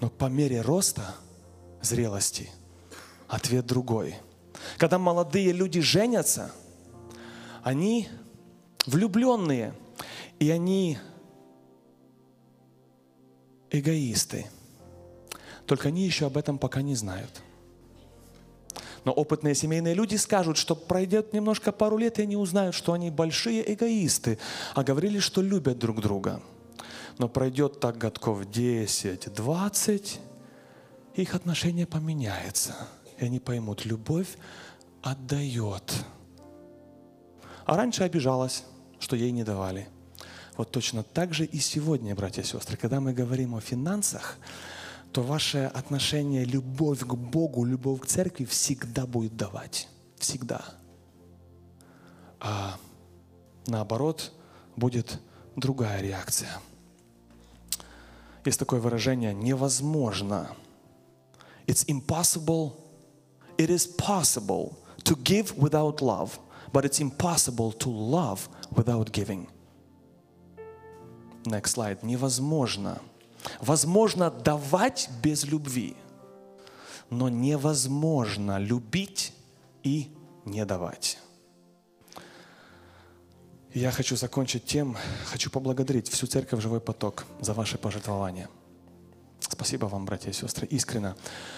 [0.00, 1.14] Но по мере роста,
[1.80, 2.50] зрелости,
[3.28, 4.16] ответ другой.
[4.78, 6.50] Когда молодые люди женятся,
[7.62, 8.08] они
[8.84, 9.72] влюбленные,
[10.40, 10.98] и они
[13.70, 14.46] эгоисты.
[15.64, 17.41] Только они еще об этом пока не знают.
[19.04, 23.10] Но опытные семейные люди скажут, что пройдет немножко пару лет, и они узнают, что они
[23.10, 24.38] большие эгоисты,
[24.74, 26.40] а говорили, что любят друг друга.
[27.18, 30.20] Но пройдет так годков 10, 20,
[31.16, 32.74] их отношение поменяется.
[33.18, 34.38] И они поймут, любовь
[35.02, 35.92] отдает.
[37.64, 38.64] А раньше обижалась,
[38.98, 39.88] что ей не давали.
[40.56, 44.38] Вот точно так же и сегодня, братья и сестры, когда мы говорим о финансах,
[45.12, 49.88] то ваше отношение, любовь к Богу, любовь к церкви всегда будет давать.
[50.18, 50.64] Всегда.
[52.40, 52.76] А
[53.66, 54.32] наоборот,
[54.76, 55.20] будет
[55.54, 56.60] другая реакция.
[58.44, 60.48] Есть такое выражение «невозможно».
[61.66, 62.72] It's impossible.
[63.56, 66.40] It is possible to give without love,
[66.72, 69.46] but it's impossible to love without giving.
[71.44, 72.02] Next slide.
[72.02, 73.00] Невозможно.
[73.60, 75.96] Возможно давать без любви,
[77.10, 79.34] но невозможно любить
[79.82, 80.14] и
[80.44, 81.18] не давать.
[83.74, 88.48] Я хочу закончить тем, хочу поблагодарить всю церковь «Живой поток» за ваше пожертвование.
[89.40, 91.14] Спасибо вам, братья и сестры, искренне.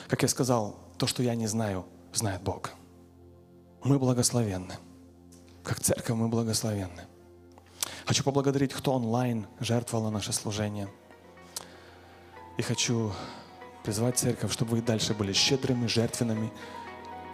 [0.08, 2.70] Как я сказал, то, что я не знаю, знает Бог.
[3.82, 4.74] Мы благословенны.
[5.64, 7.02] Как церковь мы благословенны.
[8.06, 10.88] Хочу поблагодарить, кто онлайн жертвовал на наше служение.
[12.56, 13.12] И хочу
[13.82, 16.52] призвать церковь, чтобы вы дальше были щедрыми, жертвенными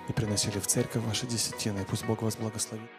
[0.08, 1.80] и приносили в церковь ваши десятины.
[1.80, 2.90] И пусть Бог вас благословит.